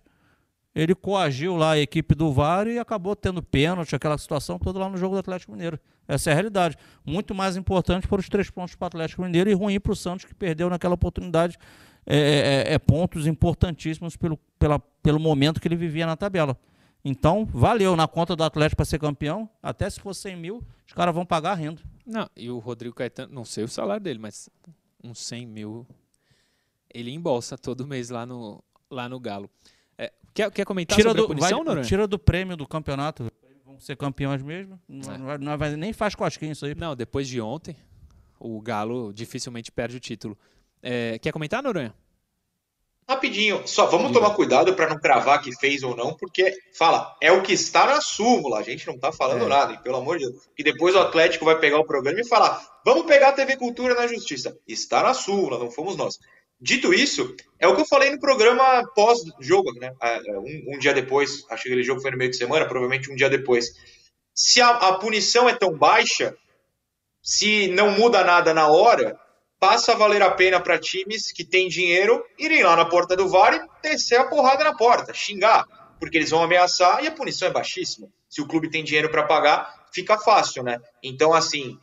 [0.74, 4.88] ele coagiu lá a equipe do VAR e acabou tendo pênalti, aquela situação toda lá
[4.88, 5.78] no jogo do Atlético Mineiro.
[6.06, 6.76] Essa é a realidade.
[7.04, 9.96] Muito mais importante para os três pontos para o Atlético Mineiro e ruim para o
[9.96, 11.58] Santos, que perdeu naquela oportunidade
[12.06, 16.56] é, é, é, pontos importantíssimos pelo, pela, pelo momento que ele vivia na tabela.
[17.08, 19.48] Então, valeu na conta do Atlético para ser campeão.
[19.62, 21.80] Até se for 100 mil, os caras vão pagar renda.
[22.04, 24.50] Não, e o Rodrigo Caetano, não sei o salário dele, mas
[25.04, 25.86] uns 100 mil
[26.92, 29.48] ele embolsa todo mês lá no, lá no Galo.
[29.96, 33.30] É, quer, quer comentar tira sobre do, a punição, vai, Tira do prêmio do campeonato.
[33.64, 34.80] Vão ser campeões mesmo.
[34.88, 35.18] Não, é.
[35.18, 36.74] não, não vai, nem faz cosquinha isso aí.
[36.74, 37.76] Não, depois de ontem,
[38.36, 40.36] o Galo dificilmente perde o título.
[40.82, 41.94] É, quer comentar, Noronha?
[43.08, 47.30] Rapidinho, só vamos tomar cuidado para não cravar que fez ou não, porque fala, é
[47.30, 49.48] o que está na súmula, a gente não está falando é.
[49.48, 50.48] nada, pelo amor de Deus.
[50.58, 53.94] E depois o Atlético vai pegar o programa e falar, vamos pegar a TV Cultura
[53.94, 54.58] na Justiça.
[54.66, 56.18] Está na súmula, não fomos nós.
[56.60, 59.94] Dito isso, é o que eu falei no programa pós-jogo, né?
[60.02, 62.66] É, é, um, um, dia depois, acho que aquele jogo foi no meio de semana,
[62.66, 63.72] provavelmente um dia depois.
[64.34, 66.36] Se a, a punição é tão baixa,
[67.22, 69.16] se não muda nada na hora,
[69.58, 73.28] passa a valer a pena para times que têm dinheiro irem lá na porta do
[73.28, 75.64] VAR e descer a porrada na porta, xingar,
[75.98, 78.08] porque eles vão ameaçar e a punição é baixíssima.
[78.28, 80.78] Se o clube tem dinheiro para pagar, fica fácil, né?
[81.02, 81.78] Então, assim,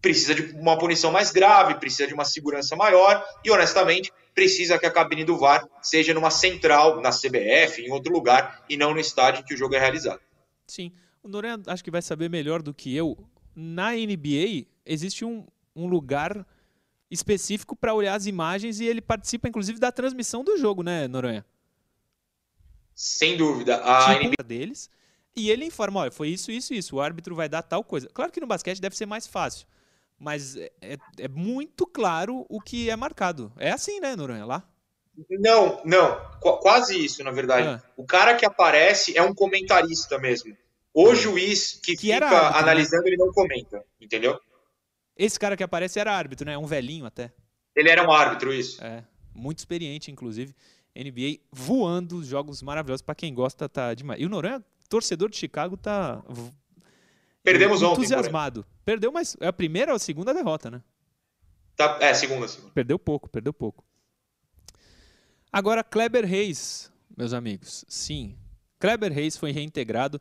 [0.00, 4.86] precisa de uma punição mais grave, precisa de uma segurança maior e, honestamente, precisa que
[4.86, 9.00] a cabine do VAR seja numa central, na CBF, em outro lugar, e não no
[9.00, 10.20] estádio que o jogo é realizado.
[10.66, 10.92] Sim.
[11.22, 13.18] O Noronha acho que vai saber melhor do que eu.
[13.54, 16.46] Na NBA, existe um, um lugar
[17.10, 21.44] específico para olhar as imagens e ele participa, inclusive, da transmissão do jogo, né, Noronha?
[22.94, 23.76] Sem dúvida.
[23.76, 24.44] A tipo NBA...
[24.44, 24.90] deles.
[25.36, 26.96] E ele informa, olha, foi isso, isso, isso.
[26.96, 28.08] O árbitro vai dar tal coisa.
[28.12, 29.66] Claro que no basquete deve ser mais fácil.
[30.18, 33.52] Mas é, é, é muito claro o que é marcado.
[33.56, 34.44] É assim, né, Noronha?
[34.44, 34.68] Lá?
[35.30, 36.20] Não, não.
[36.40, 37.68] Qu quase isso, na verdade.
[37.68, 37.82] Ah.
[37.96, 40.56] O cara que aparece é um comentarista mesmo.
[40.92, 42.58] O juiz que, que fica árbitro, né?
[42.58, 43.10] analisando, né?
[43.10, 44.40] ele não comenta, entendeu?
[45.18, 46.56] Esse cara que aparece era árbitro, né?
[46.56, 47.32] Um velhinho até.
[47.74, 48.82] Ele era um árbitro, isso.
[48.82, 49.04] É,
[49.34, 50.54] muito experiente, inclusive.
[50.96, 53.02] NBA voando, jogos maravilhosos.
[53.02, 54.20] para quem gosta, tá demais.
[54.20, 56.22] E o Noronha, torcedor de Chicago, tá
[57.42, 58.00] Perdemos ontem.
[58.00, 58.64] Entusiasmado.
[58.84, 60.82] Perdeu, mas é a primeira ou a segunda derrota, né?
[61.76, 62.72] Tá, é, segunda, segunda.
[62.72, 63.84] Perdeu pouco, perdeu pouco.
[65.52, 67.84] Agora, Kleber Reis, meus amigos.
[67.88, 68.36] Sim,
[68.78, 70.20] Kleber Reis foi reintegrado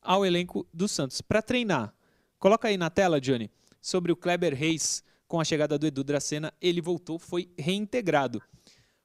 [0.00, 1.94] ao elenco do Santos para treinar.
[2.38, 3.50] Coloca aí na tela, Johnny,
[3.80, 6.52] sobre o Kleber Reis com a chegada do Edu Dracena.
[6.60, 8.42] Ele voltou, foi reintegrado.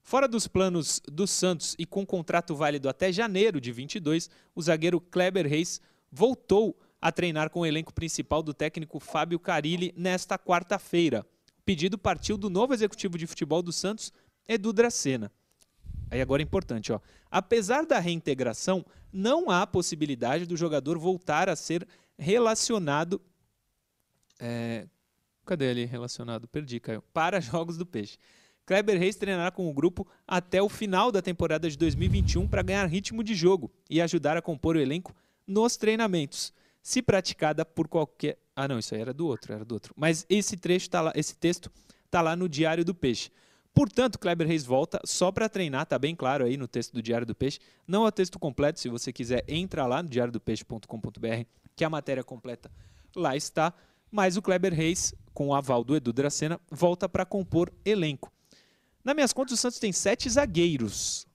[0.01, 5.01] Fora dos planos do Santos e com contrato válido até janeiro de 22, o zagueiro
[5.01, 11.25] Kleber Reis voltou a treinar com o elenco principal do técnico Fábio Carilli nesta quarta-feira.
[11.59, 14.11] O pedido partiu do novo executivo de futebol do Santos,
[14.47, 15.31] Edu Dracena.
[16.09, 16.99] Aí agora é importante, ó.
[17.29, 23.21] Apesar da reintegração, não há possibilidade do jogador voltar a ser relacionado.
[24.39, 24.87] É,
[25.45, 26.47] cadê ele relacionado?
[26.47, 27.01] Perdi, Caio.
[27.13, 28.17] Para Jogos do Peixe.
[28.65, 32.85] Kleber Reis treinará com o grupo até o final da temporada de 2021 para ganhar
[32.87, 35.15] ritmo de jogo e ajudar a compor o elenco
[35.45, 38.37] nos treinamentos se praticada por qualquer.
[38.55, 39.93] Ah, não, isso aí era do outro, era do outro.
[39.95, 41.71] Mas esse trecho tá lá, esse texto
[42.09, 43.31] tá lá no Diário do Peixe.
[43.73, 47.27] Portanto, Kleber Reis volta só para treinar, tá bem claro aí no texto do Diário
[47.27, 47.59] do Peixe.
[47.87, 52.23] Não é o texto completo, se você quiser, entra lá no diariodopeixe.com.br, que a matéria
[52.23, 52.71] completa
[53.15, 53.73] lá está.
[54.15, 58.31] Mas o Kleber Reis, com o aval do Edu Dracena, volta para compor elenco.
[59.03, 61.27] Na minhas contas, o Santos tem sete zagueiros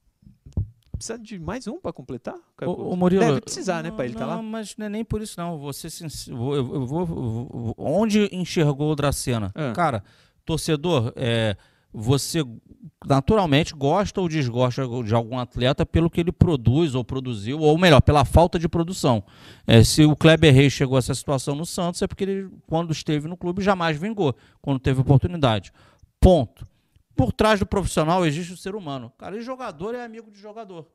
[0.96, 2.34] precisa de mais um para completar?
[2.62, 4.42] O, o Murilo, Deve precisar, né, para ele estar tá lá?
[4.42, 5.58] mas não é nem por isso não.
[5.58, 5.88] Você
[6.28, 9.50] eu, eu vou, eu, onde enxergou o Dracena?
[9.54, 9.72] Ah.
[9.72, 10.04] Cara,
[10.44, 11.56] torcedor, é,
[11.92, 12.44] você
[13.04, 18.00] naturalmente gosta ou desgosta de algum atleta pelo que ele produz ou produziu, ou melhor,
[18.00, 19.24] pela falta de produção.
[19.66, 22.92] É, se o Kleber Reis chegou a essa situação no Santos, é porque ele, quando
[22.92, 25.72] esteve no clube, jamais vingou, quando teve oportunidade.
[26.20, 26.66] Ponto
[27.16, 29.12] por trás do profissional existe o ser humano.
[29.18, 30.86] Cara, e jogador é amigo de jogador.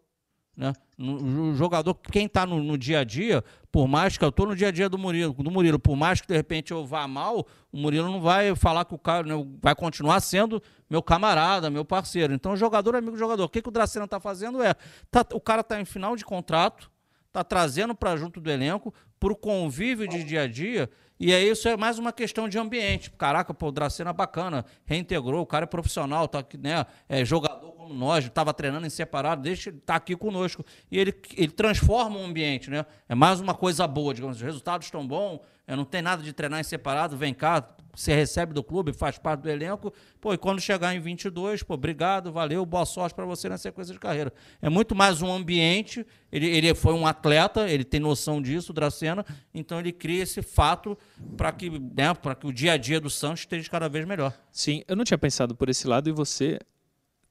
[0.55, 0.71] Né?
[0.97, 4.55] O jogador, quem está no, no, dia a dia, por mais que eu estou no
[4.55, 7.45] dia a dia do Murilo, do Murilo, por mais que de repente eu vá mal,
[7.71, 11.83] o Murilo não vai falar que o cara né, vai continuar sendo meu camarada, meu
[11.83, 12.33] parceiro.
[12.33, 13.43] Então, jogador é amigo do jogador.
[13.43, 14.73] O que, que o Dracena está fazendo é,
[15.11, 16.89] tá, o cara está em final de contrato,
[17.27, 20.89] está trazendo para junto do elenco, para o convívio de dia a dia,
[21.19, 23.09] e aí isso é mais uma questão de ambiente.
[23.11, 26.85] Caraca, pô, o Dracena é bacana, reintegrou, o cara é profissional, tá aqui, né?
[27.07, 30.65] É jogador como nós, estava treinando em separado, deixa ele tá aqui conosco.
[30.91, 32.85] E ele, ele transforma o ambiente, né?
[33.07, 36.31] É mais uma coisa boa, digamos, os resultados estão bons, é, não tem nada de
[36.31, 39.91] treinar em separado, vem cá, você recebe do clube, faz parte do elenco.
[40.19, 43.93] Pô, e quando chegar em 22, pô, obrigado, valeu, boa sorte para você na sequência
[43.93, 44.33] de carreira.
[44.61, 46.05] É muito mais um ambiente.
[46.31, 50.97] Ele, ele foi um atleta, ele tem noção disso, Dracena, então ele cria esse fato
[51.37, 54.33] para que, né, que o dia a dia do Santos esteja cada vez melhor.
[54.51, 56.59] Sim, eu não tinha pensado por esse lado e você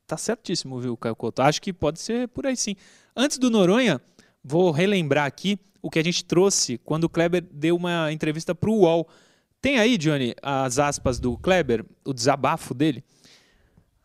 [0.07, 1.43] tá certíssimo, viu, Caio Couto?
[1.43, 2.75] Acho que pode ser por aí sim.
[3.15, 4.01] Antes do Noronha,
[4.43, 8.71] vou relembrar aqui o que a gente trouxe quando o Kleber deu uma entrevista para
[8.71, 9.07] o UOL
[9.65, 13.03] tem aí, Johnny, as aspas do Kleber, o desabafo dele.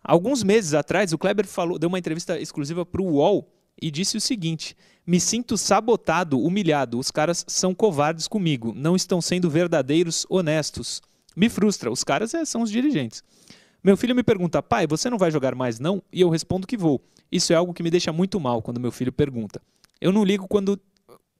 [0.01, 3.51] Alguns meses atrás, o Kleber falou, deu uma entrevista exclusiva para o UOL
[3.81, 4.73] e disse o seguinte:
[5.05, 6.97] Me sinto sabotado, humilhado.
[6.97, 11.01] Os caras são covardes comigo, não estão sendo verdadeiros, honestos.
[11.35, 13.21] Me frustra, os caras é, são os dirigentes.
[13.83, 16.01] Meu filho me pergunta, pai, você não vai jogar mais não?
[16.09, 17.01] E eu respondo que vou.
[17.29, 19.61] Isso é algo que me deixa muito mal quando meu filho pergunta.
[19.99, 20.79] Eu não ligo quando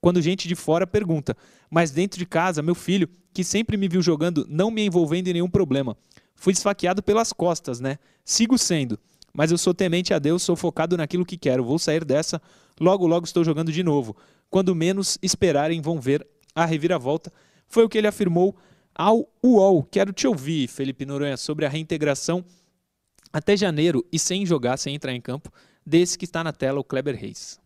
[0.00, 1.36] quando gente de fora pergunta.
[1.70, 5.34] Mas dentro de casa, meu filho, que sempre me viu jogando, não me envolvendo em
[5.34, 5.96] nenhum problema.
[6.34, 7.98] Fui esfaqueado pelas costas, né?
[8.24, 8.98] Sigo sendo.
[9.32, 11.64] Mas eu sou temente a Deus, sou focado naquilo que quero.
[11.64, 12.40] Vou sair dessa,
[12.80, 14.16] logo, logo estou jogando de novo.
[14.48, 17.32] Quando menos esperarem, vão ver a reviravolta.
[17.68, 18.56] Foi o que ele afirmou
[18.94, 19.84] ao UOL.
[19.84, 22.44] Quero te ouvir, Felipe Noronha, sobre a reintegração
[23.32, 25.52] até janeiro e sem jogar, sem entrar em campo,
[25.86, 27.60] desse que está na tela, o Kleber Reis.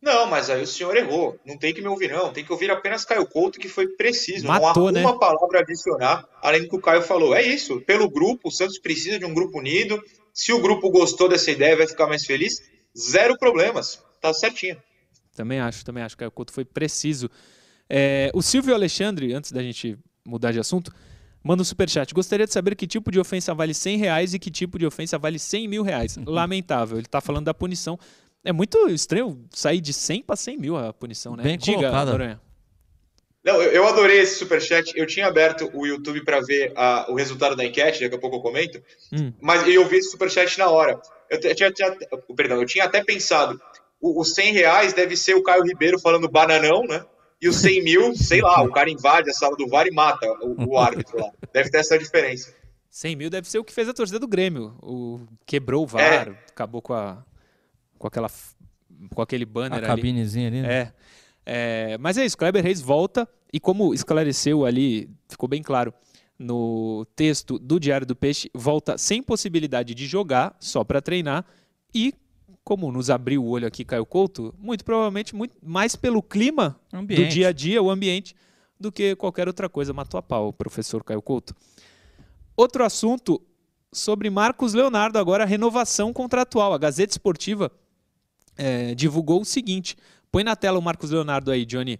[0.00, 1.38] Não, mas aí o senhor errou.
[1.44, 2.32] Não tem que me ouvir, não.
[2.32, 4.46] Tem que ouvir apenas Caio Couto, que foi preciso.
[4.46, 5.00] Matou, não há né?
[5.00, 7.34] uma palavra a adicionar, além do que o Caio falou.
[7.34, 7.80] É isso.
[7.80, 10.00] Pelo grupo, o Santos precisa de um grupo unido.
[10.32, 12.62] Se o grupo gostou dessa ideia, vai ficar mais feliz.
[12.96, 14.02] Zero problemas.
[14.20, 14.80] Tá certinho.
[15.34, 17.28] Também acho, também acho que o Couto foi preciso.
[17.88, 20.92] É, o Silvio Alexandre, antes da gente mudar de assunto,
[21.42, 22.12] manda um superchat.
[22.14, 25.18] Gostaria de saber que tipo de ofensa vale 100 reais e que tipo de ofensa
[25.18, 26.16] vale 100 mil reais.
[26.26, 26.98] Lamentável.
[26.98, 27.98] Ele está falando da punição.
[28.44, 31.42] É muito estranho sair de 100 para 100 mil a punição, né?
[31.42, 32.10] Bem Diga, colocada.
[32.12, 32.40] Noronha.
[33.44, 34.92] Não, eu, adorei esse superchat.
[34.96, 38.36] Eu tinha aberto o YouTube para ver a- o resultado da enquete, daqui a pouco
[38.36, 38.82] eu comento.
[39.12, 39.32] Hum.
[39.40, 41.00] Mas eu vi esse superchat na hora.
[41.30, 41.96] Eu tinha, tinha-
[42.36, 43.58] perdão, eu tinha até pensado,
[44.00, 47.04] o- os 100 reais deve ser o Caio Ribeiro falando bananão, né?
[47.40, 50.26] E os 100 mil, sei lá, o cara invade a sala do VAR e mata
[50.42, 51.30] o, o árbitro lá.
[51.52, 52.52] Deve ter essa diferença.
[52.90, 54.76] 100 mil deve ser o que fez a torcida do Grêmio.
[54.82, 56.34] O, quebrou o VAR, É.
[56.50, 57.24] acabou com, a,
[57.98, 58.30] com, aquela,
[59.14, 59.86] com aquele A banner ali.
[59.86, 60.62] cabinezinha ali.
[60.62, 60.72] né?
[60.74, 60.92] É.
[61.50, 65.94] É, mas é isso, Kleber Reis volta e como esclareceu ali, ficou bem claro
[66.38, 71.44] no texto do Diário do Peixe, volta sem possibilidade de jogar, só para treinar
[71.94, 72.12] e
[72.62, 76.98] como nos abriu o olho aqui Caio Couto, muito provavelmente muito mais pelo clima do
[76.98, 77.32] Ambiente.
[77.32, 78.36] dia a dia, o ambiente,
[78.78, 79.94] do que qualquer outra coisa.
[79.94, 81.56] Matou a pau, professor Caio Couto.
[82.54, 83.40] Outro assunto
[83.90, 86.74] sobre Marcos Leonardo, agora a renovação contratual.
[86.74, 87.72] A Gazeta Esportiva
[88.58, 89.96] eh, divulgou o seguinte:
[90.30, 91.98] põe na tela o Marcos Leonardo aí, Johnny.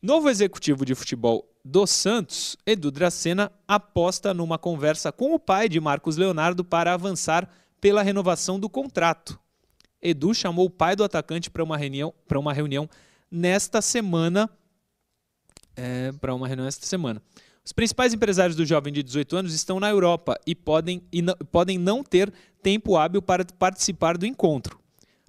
[0.00, 5.80] Novo executivo de futebol do Santos, Edu Dracena, aposta numa conversa com o pai de
[5.80, 7.50] Marcos Leonardo para avançar
[7.80, 9.38] pela renovação do contrato.
[10.00, 12.88] Edu chamou o pai do atacante para uma reunião, para uma reunião
[13.28, 14.48] nesta semana.
[15.74, 17.20] É, para uma reunião esta semana.
[17.64, 21.76] Os principais empresários do jovem de 18 anos estão na Europa e podem, e podem
[21.76, 24.78] não ter tempo hábil para participar do encontro.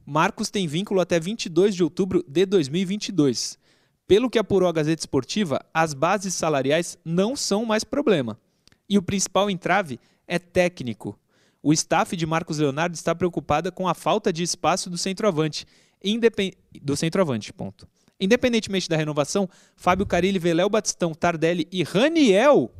[0.09, 3.59] Marcos tem vínculo até 22 de outubro de 2022.
[4.07, 8.39] Pelo que apurou a Gazeta Esportiva, as bases salariais não são mais problema.
[8.87, 11.19] E o principal entrave é técnico.
[11.61, 15.65] O staff de Marcos Leonardo está preocupada com a falta de espaço do centroavante.
[16.01, 16.53] Independ...
[16.81, 17.85] Do centroavante, ponto.
[18.17, 22.71] Independentemente da renovação, Fábio Carilli, Veléu Batistão, Tardelli e Raniel.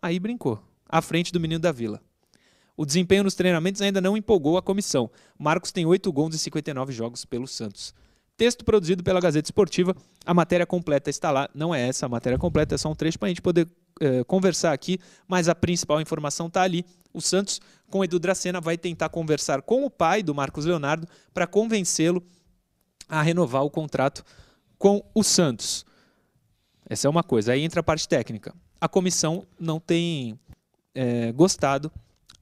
[0.00, 2.00] Aí brincou, à frente do menino da Vila.
[2.76, 5.10] O desempenho nos treinamentos ainda não empolgou a comissão.
[5.38, 7.94] Marcos tem 8 gols em 59 jogos pelo Santos.
[8.36, 9.94] Texto produzido pela Gazeta Esportiva.
[10.26, 11.48] A matéria completa está lá.
[11.54, 13.68] Não é essa a matéria completa, é só um trecho para a gente poder
[14.00, 14.98] eh, conversar aqui,
[15.28, 16.84] mas a principal informação está ali.
[17.12, 21.46] O Santos, com Edu Dracena, vai tentar conversar com o pai do Marcos Leonardo para
[21.46, 22.20] convencê-lo
[23.08, 24.24] a renovar o contrato
[24.76, 25.86] com o Santos.
[26.88, 27.52] Essa é uma coisa.
[27.52, 28.52] Aí entra a parte técnica.
[28.80, 30.36] A comissão não tem
[30.92, 31.90] eh, gostado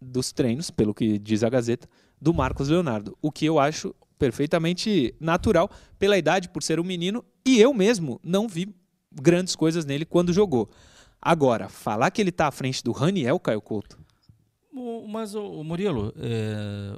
[0.02, 1.88] dos treinos, pelo que diz a Gazeta,
[2.20, 3.16] do Marcos Leonardo.
[3.22, 8.20] O que eu acho perfeitamente natural pela idade, por ser um menino, e eu mesmo
[8.22, 8.72] não vi
[9.10, 10.70] grandes coisas nele quando jogou.
[11.20, 13.98] Agora, falar que ele está à frente do Raniel, Caio Couto,
[15.08, 16.96] Mas, o, Murilo, é,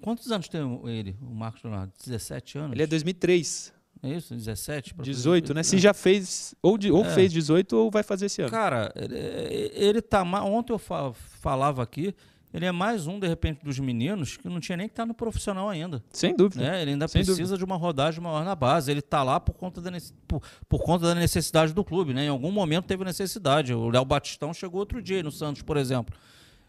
[0.00, 1.92] quantos anos tem ele, o Marcos Leonardo?
[2.04, 2.72] 17 anos?
[2.72, 3.72] ele é 2003,
[4.02, 4.34] É isso?
[4.34, 4.94] 17?
[4.94, 5.62] pra fazer 18, né?
[5.62, 5.82] Se 18?
[5.82, 7.10] já fez, ou, de- ou É.
[7.10, 8.50] fez 18 ou vai fazer esse ano.
[8.50, 10.44] Cara, ele, ele tá mais.
[10.44, 12.12] Ontem eu fa- falava aqui,
[12.52, 15.14] ele é mais um, de repente, dos meninos que não tinha nem que estar no
[15.14, 16.02] profissional ainda.
[16.12, 16.62] Sem dúvida.
[16.62, 16.82] né?
[16.82, 18.90] Ele ainda Sem precisa de uma rodagem maior na base.
[18.90, 19.90] Ele tá lá por conta, da,
[20.28, 22.12] por, por conta da necessidade do clube.
[22.12, 22.24] Né?
[22.24, 23.72] Em algum momento teve necessidade.
[23.72, 26.14] O Léo Batistão chegou outro dia no Santos, por exemplo.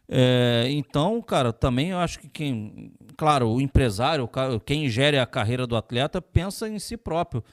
[0.08, 2.92] É, então, cara, também eu acho que quem.
[3.16, 4.30] Claro, o empresário,
[4.66, 7.44] quem gere a carreira do atleta, pensa em si próprio.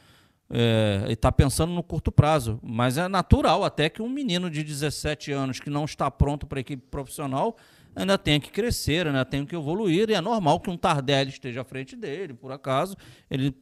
[0.53, 2.59] É, e está pensando no curto prazo.
[2.62, 6.61] Mas é natural até que um menino de 17 anos que não está pronto para
[6.61, 7.57] equipe profissional
[7.94, 10.11] ainda tenha que crescer, ainda tenha que evoluir.
[10.11, 12.96] E é normal que um Tardelli esteja à frente dele, por acaso.
[13.30, 13.55] Ele,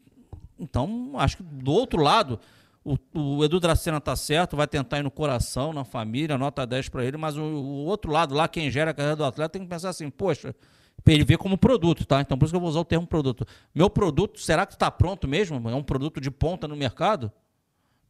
[0.59, 2.41] então, acho que do outro lado,
[3.15, 6.89] o, o Edu Dracena está certo, vai tentar ir no coração, na família, nota 10
[6.89, 9.63] para ele, mas o, o outro lado lá, quem gera a carreira do atleta, tem
[9.63, 10.55] que pensar assim, poxa,
[11.07, 12.21] ele ver como produto, tá?
[12.21, 13.47] Então por isso que eu vou usar o termo produto.
[13.75, 15.69] Meu produto, será que está pronto mesmo?
[15.69, 17.33] É um produto de ponta no mercado?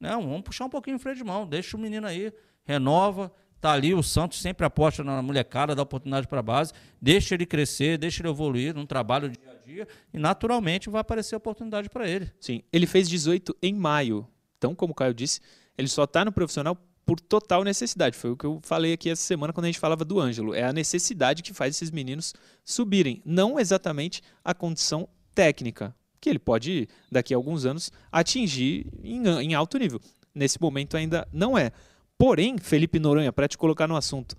[0.01, 2.33] Não, vamos puxar um pouquinho o freio de mão, deixa o menino aí,
[2.65, 7.35] renova, tá ali, o Santos sempre aposta na molecada, dá oportunidade para a base, deixa
[7.35, 11.89] ele crescer, deixa ele evoluir num trabalho dia a dia e naturalmente vai aparecer oportunidade
[11.91, 12.31] para ele.
[12.41, 14.27] Sim, ele fez 18 em maio.
[14.59, 15.41] Então, como o Caio disse,
[15.77, 18.17] ele só está no profissional por total necessidade.
[18.17, 20.55] Foi o que eu falei aqui essa semana quando a gente falava do Ângelo.
[20.55, 22.35] É a necessidade que faz esses meninos
[22.65, 29.27] subirem, não exatamente a condição técnica, que ele pode, daqui a alguns anos, atingir em,
[29.27, 30.01] em alto nível.
[30.35, 31.73] nesse momento ainda não é.
[32.19, 34.37] Porém, Felipe Noronha, para te colocar no assunto,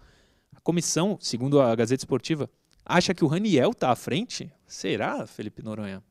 [0.53, 2.49] a comissão, segundo a Gazeta Esportiva,
[2.85, 4.51] acha que o Raniel está à frente?
[4.67, 6.03] Será, Felipe Noronha?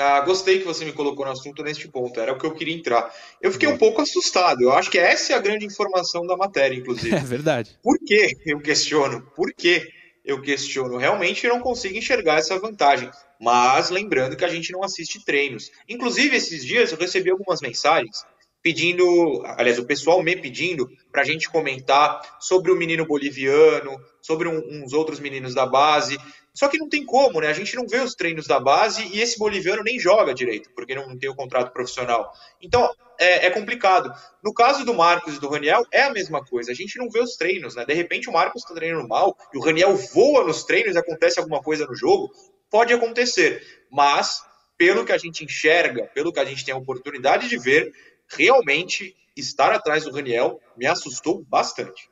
[0.00, 2.76] Ah, gostei que você me colocou no assunto neste ponto, era o que eu queria
[2.76, 3.12] entrar.
[3.42, 6.76] Eu fiquei um pouco assustado, eu acho que essa é a grande informação da matéria,
[6.76, 7.08] inclusive.
[7.18, 7.76] É verdade.
[7.82, 9.22] Por que eu questiono?
[9.34, 9.88] Por que
[10.24, 10.98] eu questiono?
[10.98, 13.10] Realmente não consigo enxergar essa vantagem.
[13.40, 15.70] Mas lembrando que a gente não assiste treinos.
[15.88, 18.24] Inclusive, esses dias eu recebi algumas mensagens
[18.62, 24.48] pedindo, aliás, o pessoal me pedindo para a gente comentar sobre o menino boliviano, sobre
[24.48, 26.18] um, uns outros meninos da base.
[26.58, 27.46] Só que não tem como, né?
[27.46, 30.92] A gente não vê os treinos da base e esse boliviano nem joga direito, porque
[30.92, 32.32] não tem o contrato profissional.
[32.60, 34.12] Então, é, é complicado.
[34.42, 36.72] No caso do Marcos e do Raniel, é a mesma coisa.
[36.72, 37.84] A gente não vê os treinos, né?
[37.84, 41.38] De repente o Marcos está treinando mal e o Raniel voa nos treinos e acontece
[41.38, 42.28] alguma coisa no jogo.
[42.68, 44.42] Pode acontecer, mas
[44.76, 47.92] pelo que a gente enxerga, pelo que a gente tem a oportunidade de ver,
[48.26, 52.10] realmente estar atrás do Raniel me assustou bastante.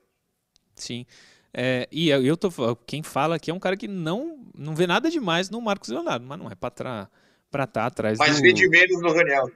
[0.77, 1.05] Sim.
[1.59, 2.51] É, e eu tô
[2.87, 6.27] quem fala aqui é um cara que não não vê nada demais no Marcos Leonardo,
[6.27, 7.09] mas não é para
[7.51, 8.43] para estar tá atrás mas do...
[8.43, 9.51] vê de menos no Raniel.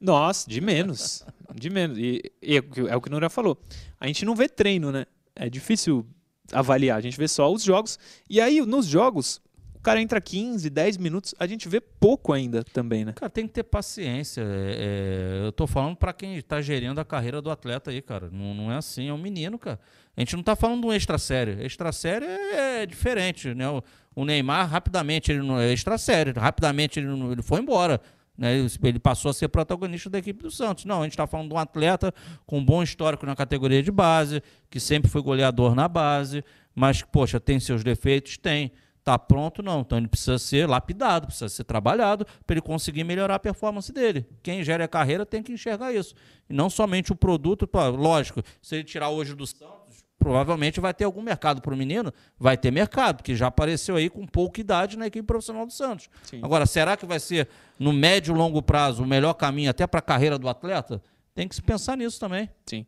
[0.00, 1.24] Nossa, de menos,
[1.54, 1.96] de menos.
[1.98, 3.56] E, e, é o que o Nura falou.
[4.00, 5.06] A gente não vê treino, né?
[5.36, 6.04] É difícil
[6.52, 6.98] avaliar.
[6.98, 7.96] A gente vê só os jogos.
[8.28, 9.40] E aí nos jogos
[9.78, 13.12] o cara entra 15, 10 minutos, a gente vê pouco ainda também, né?
[13.12, 14.42] Cara, tem que ter paciência.
[14.42, 18.28] É, é eu tô falando para quem está gerindo a carreira do atleta aí, cara.
[18.32, 19.78] Não, não, é assim, é um menino, cara.
[20.16, 21.62] A gente não tá falando de um extra sério.
[21.62, 23.68] Extra sério é, é diferente, né?
[23.68, 23.80] O,
[24.16, 26.34] o, Neymar, rapidamente, ele não é extra sério.
[26.36, 28.00] Rapidamente ele, não, ele foi embora.
[28.36, 28.66] Né?
[28.82, 30.86] Ele passou a ser protagonista da equipe do Santos.
[30.86, 32.12] Não, a gente está falando de um atleta
[32.44, 37.38] com bom histórico na categoria de base, que sempre foi goleador na base, mas, poxa,
[37.38, 38.36] tem seus defeitos?
[38.36, 38.72] Tem.
[39.08, 39.80] Está pronto, não.
[39.80, 44.26] Então ele precisa ser lapidado, precisa ser trabalhado para ele conseguir melhorar a performance dele.
[44.42, 46.14] Quem gera a carreira tem que enxergar isso.
[46.46, 50.92] E não somente o produto, pô, lógico, se ele tirar hoje do Santos, provavelmente vai
[50.92, 54.60] ter algum mercado para o menino, vai ter mercado, porque já apareceu aí com pouca
[54.60, 56.10] idade na equipe profissional do Santos.
[56.24, 56.40] Sim.
[56.42, 57.48] Agora, será que vai ser
[57.78, 61.00] no médio e longo prazo o melhor caminho até para a carreira do atleta?
[61.34, 62.50] Tem que se pensar nisso também.
[62.66, 62.84] Sim.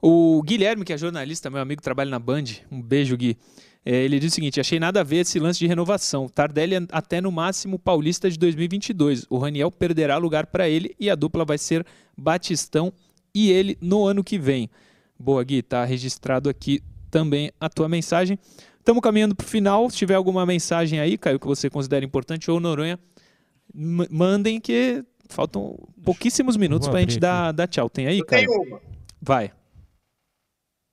[0.00, 2.44] O Guilherme, que é jornalista, meu amigo, trabalha na Band.
[2.72, 3.36] Um beijo, Gui.
[3.84, 6.28] É, ele diz o seguinte: achei nada a ver esse lance de renovação.
[6.28, 9.26] Tardelli até no máximo paulista de 2022.
[9.30, 11.84] O Raniel perderá lugar para ele e a dupla vai ser
[12.16, 12.92] Batistão
[13.34, 14.68] e ele no ano que vem.
[15.18, 18.38] Boa, Gui, tá registrado aqui também a tua mensagem.
[18.78, 19.88] Estamos caminhando para o final.
[19.90, 22.98] Se tiver alguma mensagem aí, Caio, que você considera importante, ou Noronha,
[23.74, 27.88] mandem que faltam pouquíssimos minutos para a gente dar, dar tchau.
[27.88, 28.48] Tem aí, Caio?
[29.20, 29.52] Vai.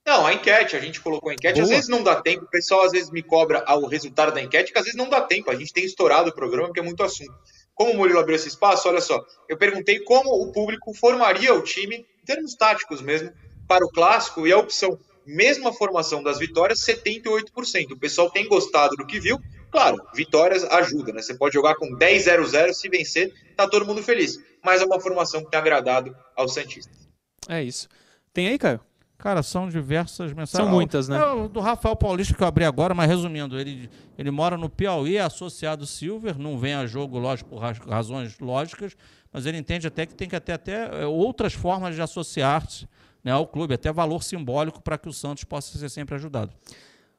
[0.08, 1.56] Não, a enquete, a gente colocou a enquete.
[1.56, 1.66] Boa.
[1.66, 4.72] Às vezes não dá tempo, o pessoal às vezes me cobra o resultado da enquete,
[4.72, 5.52] que às vezes não dá tempo.
[5.52, 7.36] A gente tem estourado o programa, porque é muito assunto.
[7.76, 11.62] Como o Murilo abriu esse espaço, olha só, eu perguntei como o público formaria o
[11.62, 13.34] time, em termos táticos mesmo,
[13.68, 17.92] para o clássico, e a opção, mesma formação das vitórias, 78%.
[17.92, 19.38] O pessoal tem gostado do que viu.
[19.70, 21.22] Claro, vitórias ajuda, né?
[21.22, 24.40] Você pode jogar com 10-0-0, se vencer, tá todo mundo feliz.
[24.64, 27.10] Mas é uma formação que tem agradado aos Santistas.
[27.50, 27.90] É isso.
[28.32, 28.87] Tem aí, Caio?
[29.18, 30.68] Cara, são diversas mensagens.
[30.68, 31.18] São muitas, né?
[31.18, 35.18] É, do Rafael Paulista que eu abri agora, mas resumindo, ele, ele mora no Piauí,
[35.18, 38.96] é associado Silver, não vem a jogo, lógico, por razões lógicas,
[39.34, 42.88] mas ele entende até que tem que ter até é, outras formas de associar-se
[43.24, 46.54] né, ao clube, até valor simbólico para que o Santos possa ser sempre ajudado.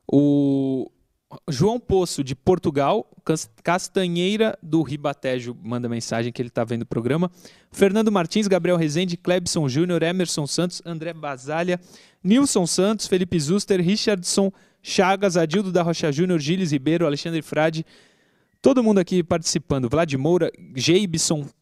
[0.06, 0.90] O,
[1.48, 3.08] João Poço, de Portugal.
[3.62, 7.30] Castanheira, do Ribatejo, manda mensagem que ele está vendo o programa.
[7.70, 11.78] Fernando Martins, Gabriel Rezende, Clebson Júnior, Emerson Santos, André Basalha,
[12.24, 14.50] Nilson Santos, Felipe Zuster, Richardson
[14.82, 17.84] Chagas, Adildo da Rocha Júnior, Gilles Ribeiro, Alexandre Frade.
[18.62, 19.90] Todo mundo aqui participando.
[19.90, 20.50] Vlad Moura,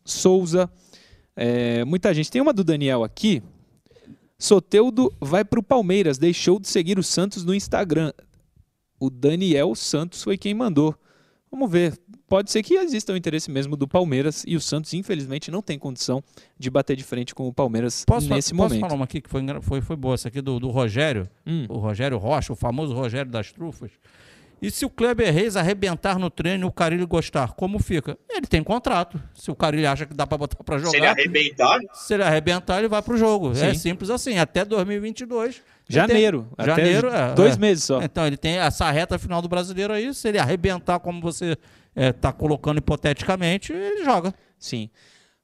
[0.04, 0.70] Souza.
[1.34, 2.30] É, muita gente.
[2.30, 3.42] Tem uma do Daniel aqui.
[4.38, 8.12] Soteudo vai para o Palmeiras, deixou de seguir o Santos no Instagram
[8.98, 10.94] o Daniel Santos foi quem mandou.
[11.50, 11.98] Vamos ver.
[12.28, 15.78] Pode ser que exista o interesse mesmo do Palmeiras e o Santos, infelizmente, não tem
[15.78, 16.22] condição
[16.58, 18.70] de bater de frente com o Palmeiras posso, nesse posso momento.
[18.72, 20.14] Posso falar uma aqui que foi, foi, foi boa?
[20.14, 21.66] Essa aqui do, do Rogério, hum.
[21.68, 23.92] o Rogério Rocha, o famoso Rogério das Trufas.
[24.60, 28.18] E se o Kleber Reis arrebentar no treino e o Carilho gostar, como fica?
[28.28, 29.22] Ele tem contrato.
[29.34, 30.90] Se o Carilho acha que dá para botar para jogar.
[30.90, 31.78] Se ele arrebentar?
[31.92, 33.52] Se ele arrebentar, ele vai para o jogo.
[33.52, 33.66] É Sim.
[33.66, 34.38] É simples assim.
[34.38, 36.48] Até 2022 Janeiro.
[36.56, 37.58] Tem, janeiro, é, dois é.
[37.58, 38.02] meses só.
[38.02, 40.12] Então, ele tem essa reta final do brasileiro aí.
[40.12, 41.62] Se ele arrebentar, como você está
[41.94, 44.34] é, tá colocando hipoteticamente, ele joga.
[44.58, 44.90] Sim.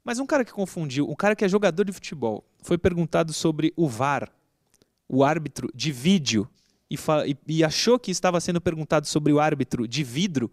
[0.04, 3.72] Mas um cara que confundiu, um cara que é jogador de futebol, foi perguntado sobre
[3.76, 4.28] o VAR,
[5.08, 6.48] o árbitro de vídeo,
[6.90, 10.50] e, e, e achou que estava sendo perguntado sobre o árbitro de vidro.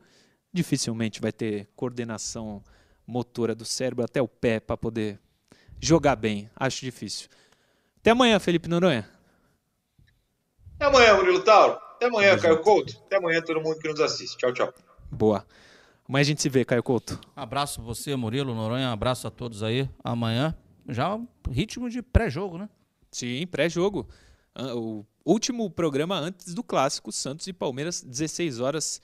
[0.54, 2.64] Dificilmente vai ter coordenação
[3.06, 5.20] motora do cérebro até o pé para poder
[5.80, 6.50] jogar bem.
[6.56, 7.28] Acho difícil.
[8.00, 9.19] Até amanhã, Felipe Noronha.
[10.80, 11.78] Até amanhã, Murilo Tauro.
[11.96, 12.98] Até amanhã, Caio Couto.
[13.06, 14.38] Até amanhã, todo mundo que nos assiste.
[14.38, 14.74] Tchau, tchau.
[15.12, 15.46] Boa.
[16.08, 17.20] Amanhã a gente se vê, Caio Couto.
[17.36, 18.90] Abraço você, Murilo, Noronha.
[18.90, 19.90] Abraço a todos aí.
[20.02, 20.56] Amanhã,
[20.88, 21.20] já
[21.52, 22.70] ritmo de pré-jogo, né?
[23.12, 24.08] Sim, pré-jogo.
[24.74, 29.02] O último programa antes do clássico Santos e Palmeiras, 16 horas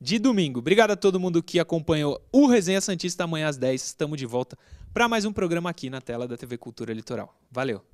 [0.00, 0.60] de domingo.
[0.60, 3.84] Obrigado a todo mundo que acompanhou o Resenha Santista amanhã às 10.
[3.84, 4.56] Estamos de volta
[4.90, 7.38] para mais um programa aqui na tela da TV Cultura Litoral.
[7.50, 7.84] Valeu.